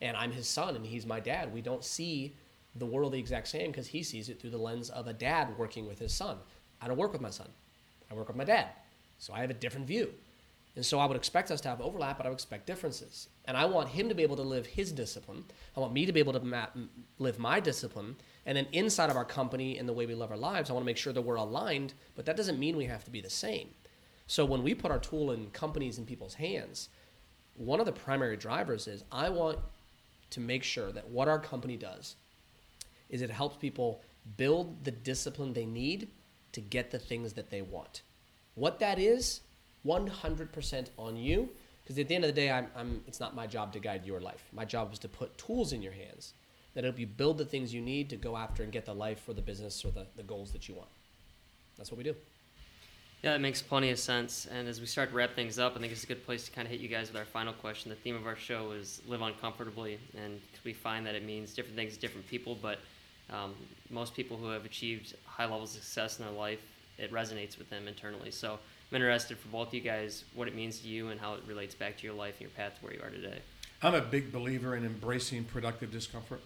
[0.00, 1.52] And I'm his son and he's my dad.
[1.52, 2.34] We don't see
[2.76, 5.56] the world the exact same because he sees it through the lens of a dad
[5.58, 6.38] working with his son.
[6.80, 7.48] I don't work with my son.
[8.10, 8.68] I work with my dad.
[9.18, 10.12] So I have a different view.
[10.76, 13.28] And so I would expect us to have overlap, but I would expect differences.
[13.44, 15.44] And I want him to be able to live his discipline.
[15.76, 16.68] I want me to be able to
[17.18, 18.16] live my discipline.
[18.44, 20.82] And then inside of our company and the way we live our lives, I want
[20.82, 23.30] to make sure that we're aligned, but that doesn't mean we have to be the
[23.30, 23.68] same.
[24.26, 26.88] So when we put our tool in companies and people's hands,
[27.56, 29.58] one of the primary drivers is I want
[30.30, 32.16] to make sure that what our company does
[33.08, 34.02] is it helps people
[34.36, 36.08] build the discipline they need
[36.52, 38.02] to get the things that they want.
[38.54, 39.40] What that is,
[39.86, 41.48] 100% on you,
[41.82, 44.06] because at the end of the day, I'm, I'm, it's not my job to guide
[44.06, 44.44] your life.
[44.52, 46.32] My job is to put tools in your hands
[46.74, 49.28] that help you build the things you need to go after and get the life
[49.28, 50.88] or the business or the, the goals that you want.
[51.76, 52.14] That's what we do.
[53.22, 54.46] Yeah, that makes plenty of sense.
[54.50, 56.50] And as we start to wrap things up, I think it's a good place to
[56.50, 57.88] kind of hit you guys with our final question.
[57.88, 61.76] The theme of our show is live uncomfortably, and we find that it means different
[61.76, 62.58] things to different people.
[62.60, 62.80] But
[63.30, 63.54] um,
[63.88, 66.60] most people who have achieved high levels of success in their life,
[66.98, 68.30] it resonates with them internally.
[68.30, 68.58] So
[68.94, 71.40] I'm interested for both of you guys what it means to you and how it
[71.48, 73.40] relates back to your life and your path to where you are today.
[73.82, 76.40] I'm a big believer in embracing productive discomfort.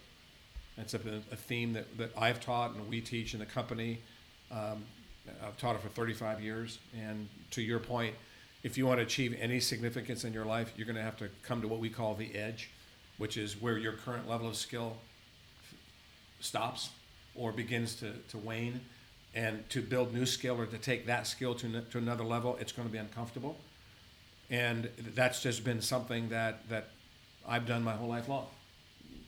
[0.79, 4.01] That's a, a theme that, that I've taught and we teach in the company.
[4.51, 4.87] Um,
[5.45, 6.79] I've taught it for 35 years.
[6.99, 8.15] And to your point,
[8.63, 11.29] if you want to achieve any significance in your life, you're going to have to
[11.43, 12.71] come to what we call the edge,
[13.19, 14.97] which is where your current level of skill
[16.41, 16.89] stops
[17.35, 18.81] or begins to, to wane.
[19.35, 22.73] And to build new skill or to take that skill to, to another level, it's
[22.73, 23.57] going to be uncomfortable.
[24.51, 26.89] And that's just been something that, that
[27.47, 28.47] I've done my whole life long.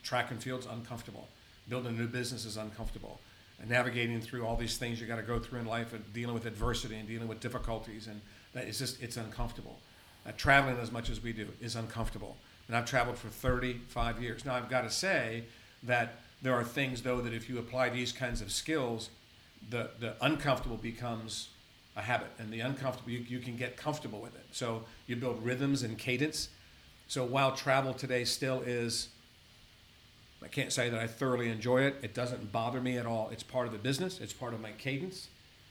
[0.03, 1.27] Track and field's uncomfortable.
[1.69, 3.19] Building a new business is uncomfortable.
[3.59, 6.33] And navigating through all these things you got to go through in life and dealing
[6.33, 8.19] with adversity and dealing with difficulties and
[8.53, 9.79] that is just it's uncomfortable.
[10.25, 12.37] Uh, traveling as much as we do is uncomfortable.
[12.67, 14.45] And I've traveled for 35 years.
[14.45, 15.45] Now I've got to say
[15.83, 19.09] that there are things though that if you apply these kinds of skills,
[19.69, 21.49] the the uncomfortable becomes
[21.95, 24.45] a habit, and the uncomfortable you, you can get comfortable with it.
[24.51, 26.49] So you build rhythms and cadence.
[27.07, 29.09] So while travel today still is
[30.43, 31.97] I can't say that I thoroughly enjoy it.
[32.01, 33.29] It doesn't bother me at all.
[33.31, 34.19] It's part of the business.
[34.19, 35.27] It's part of my cadence.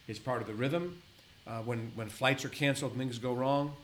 [0.07, 1.03] It's part of the rhythm.
[1.47, 3.75] Uh, when when flights are canceled, things go wrong.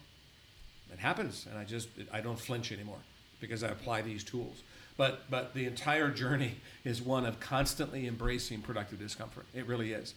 [0.93, 2.99] It happens, and I just I don't flinch anymore
[3.41, 4.63] because I apply these tools.
[4.97, 9.47] But but the entire journey is one of constantly embracing productive discomfort.
[9.55, 10.14] It really is,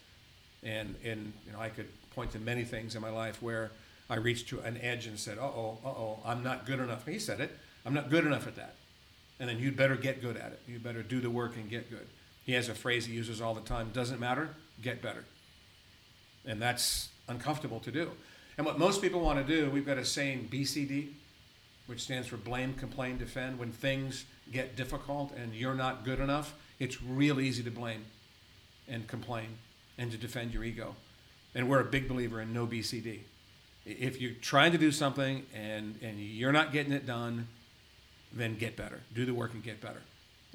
[0.64, 3.72] and and you know I could point to many things in my life where
[4.10, 7.06] I reached to an edge and said, "Uh oh, uh oh, I'm not good enough."
[7.06, 7.52] He said it.
[7.86, 8.76] I'm not good enough at that
[9.40, 10.60] and then you'd better get good at it.
[10.68, 12.08] You better do the work and get good.
[12.46, 14.50] He has a phrase he uses all the time doesn't matter,
[14.82, 15.24] get better.
[16.46, 18.12] And that's uncomfortable to do.
[18.58, 21.10] And what most people want to do, we've got a saying BCD,
[21.88, 23.58] which stands for blame, complain, defend.
[23.58, 28.06] When things get difficult and you're not good enough, it's real easy to blame
[28.88, 29.58] and complain
[29.98, 30.96] and to defend your ego.
[31.54, 33.22] And we're a big believer in no BCD.
[33.86, 37.48] If you're trying to do something and, and you're not getting it done,
[38.32, 39.02] then get better.
[39.14, 40.02] Do the work and get better.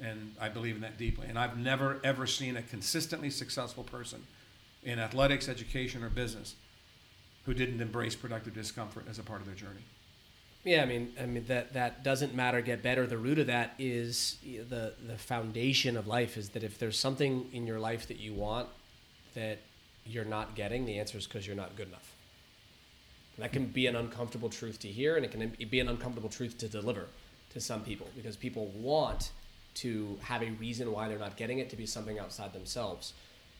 [0.01, 1.27] And I believe in that deeply.
[1.27, 4.23] And I've never, ever seen a consistently successful person
[4.83, 6.55] in athletics, education, or business
[7.45, 9.83] who didn't embrace productive discomfort as a part of their journey.
[10.65, 12.59] Yeah, I mean, I mean that that doesn't matter.
[12.59, 13.05] Get better.
[13.05, 16.37] The root of that is the the foundation of life.
[16.37, 18.67] Is that if there's something in your life that you want
[19.35, 19.59] that
[20.07, 22.11] you're not getting, the answer is because you're not good enough.
[23.37, 26.29] And that can be an uncomfortable truth to hear, and it can be an uncomfortable
[26.29, 27.05] truth to deliver
[27.53, 29.31] to some people because people want
[29.75, 33.13] to have a reason why they're not getting it to be something outside themselves.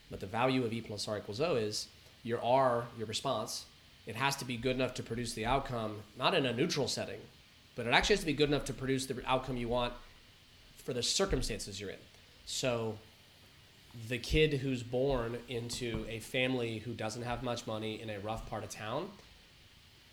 [0.09, 1.87] But the value of E plus R equals O is
[2.23, 3.65] your R, your response,
[4.05, 7.19] it has to be good enough to produce the outcome, not in a neutral setting,
[7.75, 9.93] but it actually has to be good enough to produce the outcome you want
[10.77, 11.97] for the circumstances you're in.
[12.45, 12.97] So,
[14.09, 18.47] the kid who's born into a family who doesn't have much money in a rough
[18.49, 19.09] part of town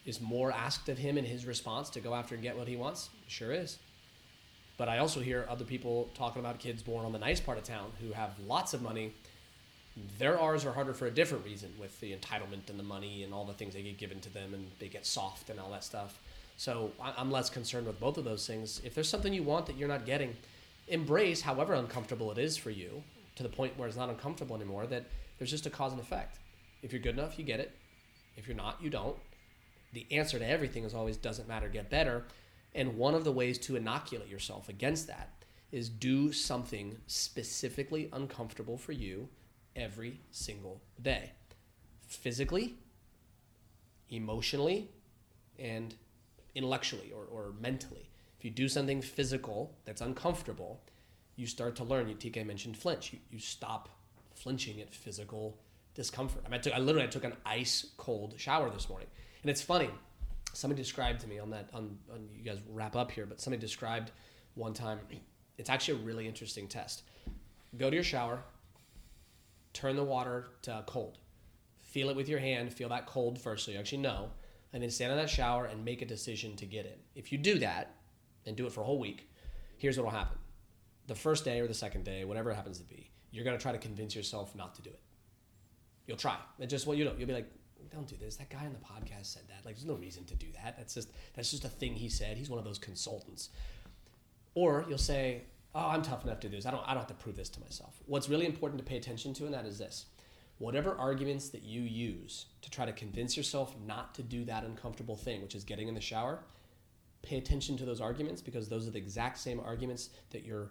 [0.06, 2.76] is more asked of him in his response to go after and get what he
[2.76, 3.10] wants.
[3.26, 3.78] Sure is.
[4.76, 7.64] But I also hear other people talking about kids born on the nice part of
[7.64, 9.12] town who have lots of money
[10.18, 13.34] their R's are harder for a different reason with the entitlement and the money and
[13.34, 15.84] all the things they get given to them and they get soft and all that
[15.84, 16.18] stuff.
[16.56, 18.80] So I'm less concerned with both of those things.
[18.84, 20.36] If there's something you want that you're not getting,
[20.88, 23.02] embrace however uncomfortable it is for you
[23.36, 25.04] to the point where it's not uncomfortable anymore, that
[25.38, 26.38] there's just a cause and effect.
[26.82, 27.72] If you're good enough, you get it.
[28.36, 29.16] If you're not, you don't.
[29.92, 32.24] The answer to everything is always doesn't matter, get better.
[32.74, 35.30] And one of the ways to inoculate yourself against that
[35.70, 39.28] is do something specifically uncomfortable for you
[39.76, 41.32] every single day
[42.06, 42.74] physically,
[44.10, 44.90] emotionally,
[45.58, 45.94] and
[46.54, 48.10] intellectually or, or mentally.
[48.38, 50.82] If you do something physical that's uncomfortable,
[51.36, 52.08] you start to learn.
[52.08, 53.12] You, TK mentioned flinch.
[53.12, 53.88] You, you stop
[54.34, 55.58] flinching at physical
[55.94, 56.42] discomfort.
[56.44, 59.08] I, mean, I, took, I literally I took an ice cold shower this morning,
[59.42, 59.90] and it's funny.
[60.52, 63.60] Somebody described to me on that on, on you guys wrap up here, but somebody
[63.60, 64.10] described
[64.54, 64.98] one time.
[65.56, 67.02] It's actually a really interesting test.
[67.78, 68.42] Go to your shower,
[69.72, 71.18] turn the water to cold.
[71.80, 74.30] Feel it with your hand, feel that cold first so you actually know,
[74.72, 76.98] and then stand in that shower and make a decision to get in.
[77.14, 77.96] If you do that
[78.46, 79.28] and do it for a whole week,
[79.76, 80.38] here's what will happen.
[81.06, 83.72] The first day or the second day, whatever it happens to be, you're to try
[83.72, 85.00] to convince yourself not to do it.
[86.06, 86.36] You'll try.
[86.58, 87.14] It's just what you know.
[87.16, 87.50] You'll be like,
[87.90, 88.36] don't do this.
[88.36, 89.64] That guy on the podcast said that.
[89.64, 90.76] Like, there's no reason to do that.
[90.76, 92.36] That's just that's just a thing he said.
[92.36, 93.50] He's one of those consultants.
[94.54, 95.44] Or you'll say,
[95.74, 96.66] oh, I'm tough enough to do this.
[96.66, 97.94] I don't, I don't have to prove this to myself.
[98.06, 100.06] What's really important to pay attention to, and that is this
[100.58, 105.16] whatever arguments that you use to try to convince yourself not to do that uncomfortable
[105.16, 106.38] thing, which is getting in the shower,
[107.22, 110.70] pay attention to those arguments because those are the exact same arguments that your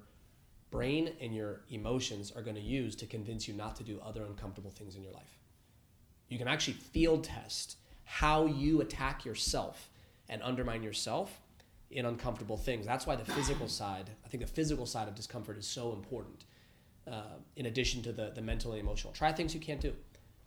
[0.69, 4.23] brain and your emotions are going to use to convince you not to do other
[4.23, 5.39] uncomfortable things in your life.
[6.29, 7.75] You can actually field test
[8.05, 9.89] how you attack yourself
[10.29, 11.41] and undermine yourself
[11.91, 12.85] in uncomfortable things.
[12.85, 16.45] That's why the physical side, I think the physical side of discomfort is so important.
[17.07, 19.93] Uh, in addition to the, the mental and emotional, try things you can't do.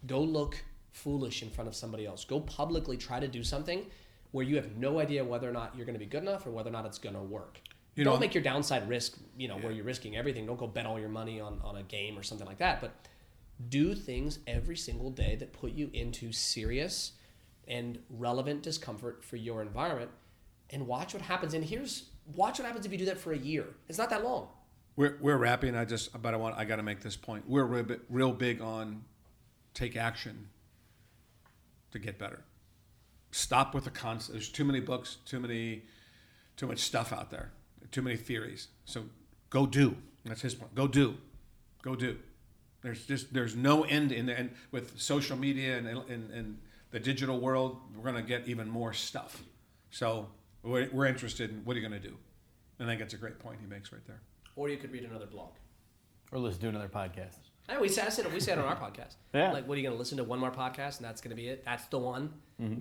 [0.07, 2.25] Go look foolish in front of somebody else.
[2.25, 3.87] Go publicly try to do something
[4.31, 6.51] where you have no idea whether or not you're going to be good enough or
[6.51, 7.61] whether or not it's going to work.
[7.97, 9.63] You don't know, make your downside risk, you know, yeah.
[9.63, 10.47] where you're risking everything.
[10.47, 12.81] Don't go bet all your money on, on a game or something like that.
[12.81, 12.93] But
[13.69, 17.13] do things every single day that put you into serious
[17.69, 20.11] and relevant discomfort for your environment
[20.71, 21.55] and watch what happens.
[21.55, 22.05] And here's
[22.35, 23.67] watch what happens if you do that for a year.
[23.89, 24.49] It's not that long.
[24.97, 25.75] We're, we're wrapping.
[25.77, 27.45] I just, but I want, I got to make this point.
[27.49, 29.03] We're real, real big on
[29.75, 30.49] take action
[31.91, 32.45] to get better.
[33.33, 34.33] Stop with the concept.
[34.33, 35.83] There's too many books, too many,
[36.57, 37.51] too much stuff out there,
[37.91, 38.69] too many theories.
[38.85, 39.05] So
[39.51, 39.97] go do.
[40.25, 40.75] That's his point.
[40.75, 41.17] Go do,
[41.83, 42.17] go do.
[42.83, 44.37] There's just there's no end in there.
[44.37, 46.59] And with social media and, and, and
[46.91, 49.43] the digital world, we're gonna get even more stuff.
[49.91, 50.29] So
[50.65, 52.17] we're, we're interested in what are you going to do?
[52.79, 54.21] And I think it's a great point he makes right there.
[54.57, 55.53] Or you could read another blog.
[56.33, 57.39] Or listen to another podcast.
[57.69, 59.15] Hey, we said, I said we said on our podcast.
[59.33, 59.53] Yeah.
[59.53, 61.41] Like, what are you going to listen to one more podcast and that's going to
[61.41, 61.65] be it?
[61.65, 62.33] That's the one.
[62.61, 62.81] Mm-hmm.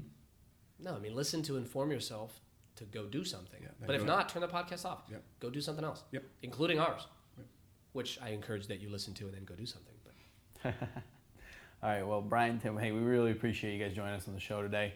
[0.80, 2.42] No, I mean listen to inform yourself
[2.76, 3.60] to go do something.
[3.62, 5.04] Yeah, but if not, turn the podcast off.
[5.10, 5.24] Yep.
[5.40, 6.04] Go do something else.
[6.12, 6.24] Yep.
[6.42, 7.08] Including ours,
[7.38, 7.46] yep.
[7.94, 9.94] which I encourage that you listen to and then go do something.
[10.04, 10.74] But.
[11.84, 12.04] All right.
[12.04, 14.94] Well, Brian, Tim, hey, we really appreciate you guys joining us on the show today,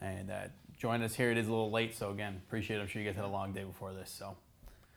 [0.00, 0.42] and uh,
[0.76, 1.30] join us here.
[1.30, 2.78] It is a little late, so again, appreciate.
[2.78, 2.80] It.
[2.80, 4.36] I'm sure you guys had a long day before this, so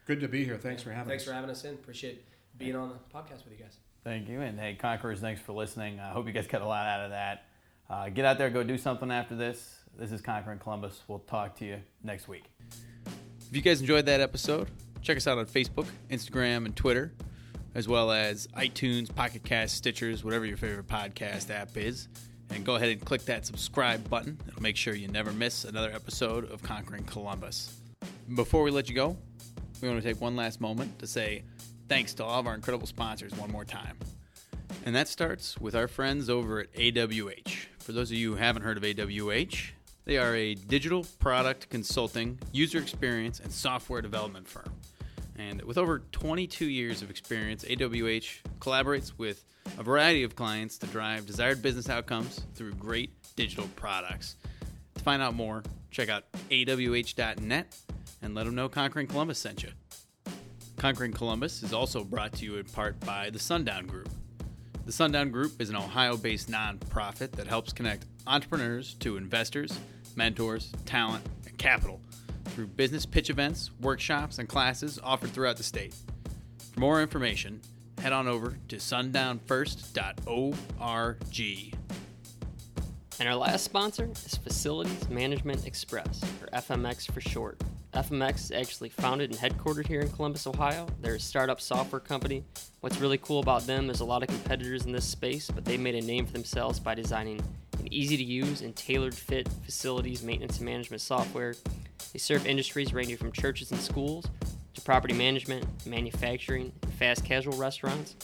[0.06, 0.57] good to be here.
[0.57, 0.89] Thanks yeah.
[0.89, 1.27] for having thanks us.
[1.27, 1.73] Thanks for having us in.
[1.73, 2.26] Appreciate
[2.57, 3.77] being on the podcast with you guys.
[4.03, 5.99] Thank you, and hey, Conquerors, thanks for listening.
[5.99, 7.45] I hope you guys got a lot out of that.
[7.89, 9.80] Uh, get out there, go do something after this.
[9.97, 11.01] This is Conquering Columbus.
[11.07, 12.45] We'll talk to you next week.
[13.49, 14.69] If you guys enjoyed that episode,
[15.01, 17.14] check us out on Facebook, Instagram, and Twitter,
[17.73, 22.07] as well as iTunes, Pocket Cast, Stitchers, whatever your favorite podcast app is
[22.51, 24.38] and go ahead and click that subscribe button.
[24.47, 27.77] It'll make sure you never miss another episode of Conquering Columbus.
[28.35, 29.17] Before we let you go,
[29.81, 31.43] we want to take one last moment to say
[31.88, 33.97] thanks to all of our incredible sponsors one more time.
[34.85, 37.65] And that starts with our friends over at AWH.
[37.80, 39.71] For those of you who haven't heard of AWH,
[40.05, 44.71] they are a digital product consulting, user experience, and software development firm.
[45.40, 49.45] And with over 22 years of experience, AWH collaborates with
[49.78, 54.36] a variety of clients to drive desired business outcomes through great digital products.
[54.95, 57.76] To find out more, check out awh.net
[58.22, 59.70] and let them know Conquering Columbus sent you.
[60.76, 64.10] Conquering Columbus is also brought to you in part by the Sundown Group.
[64.86, 69.80] The Sundown Group is an Ohio based nonprofit that helps connect entrepreneurs to investors,
[70.18, 72.02] mentors, talent, and capital
[72.49, 75.95] through business pitch events, workshops, and classes offered throughout the state.
[76.73, 77.61] For more information,
[77.99, 81.76] head on over to sundownfirst.org.
[83.19, 87.59] And our last sponsor is Facilities Management Express, or FMX for short.
[87.93, 90.88] FMX is actually founded and headquartered here in Columbus, Ohio.
[91.01, 92.45] They're a startup software company.
[92.80, 95.76] What's really cool about them, there's a lot of competitors in this space, but they
[95.76, 97.41] made a name for themselves by designing
[97.80, 101.56] an easy to use and tailored fit facilities maintenance and management software.
[102.14, 104.26] They serve industries ranging from churches and schools
[104.73, 108.15] to property management, manufacturing, and fast casual restaurants.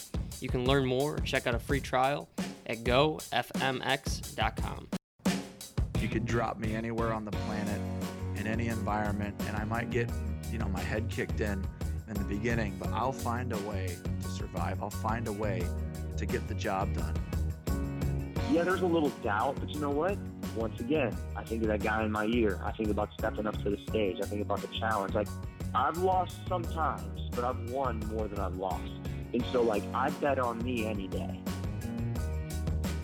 [0.42, 2.28] You can learn more or check out a free trial
[2.66, 4.88] at gofmx.com.
[6.00, 7.82] You could drop me anywhere on the planet
[8.36, 10.10] in any environment and I might get,
[10.52, 11.66] you know, my head kicked in
[12.08, 14.84] in the beginning, but I'll find a way to survive.
[14.84, 15.64] I'll find a way
[16.18, 17.14] to get the job done.
[18.52, 20.18] Yeah, there's a little doubt, but you know what?
[20.56, 22.60] Once again, I think of that guy in my ear.
[22.64, 24.18] I think about stepping up to the stage.
[24.22, 25.14] I think about the challenge.
[25.14, 25.28] Like,
[25.74, 28.92] I've lost sometimes, but I've won more than I've lost.
[29.34, 31.42] And so, like, I bet on me any day.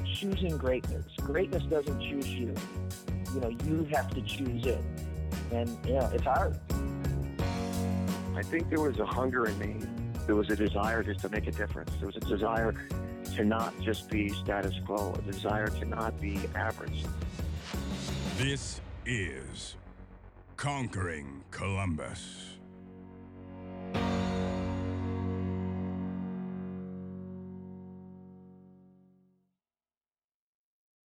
[0.06, 1.06] Choosing greatness.
[1.18, 2.56] Greatness doesn't choose you.
[3.34, 4.82] You know, you have to choose it.
[5.52, 6.58] And, you know, it's hard.
[8.36, 9.76] I think there was a hunger in me.
[10.28, 11.92] There was a desire just to make a difference.
[11.98, 12.74] There was a desire
[13.36, 17.06] to not just be status quo, a desire to not be average.
[18.38, 19.76] This is
[20.58, 22.51] Conquering Columbus.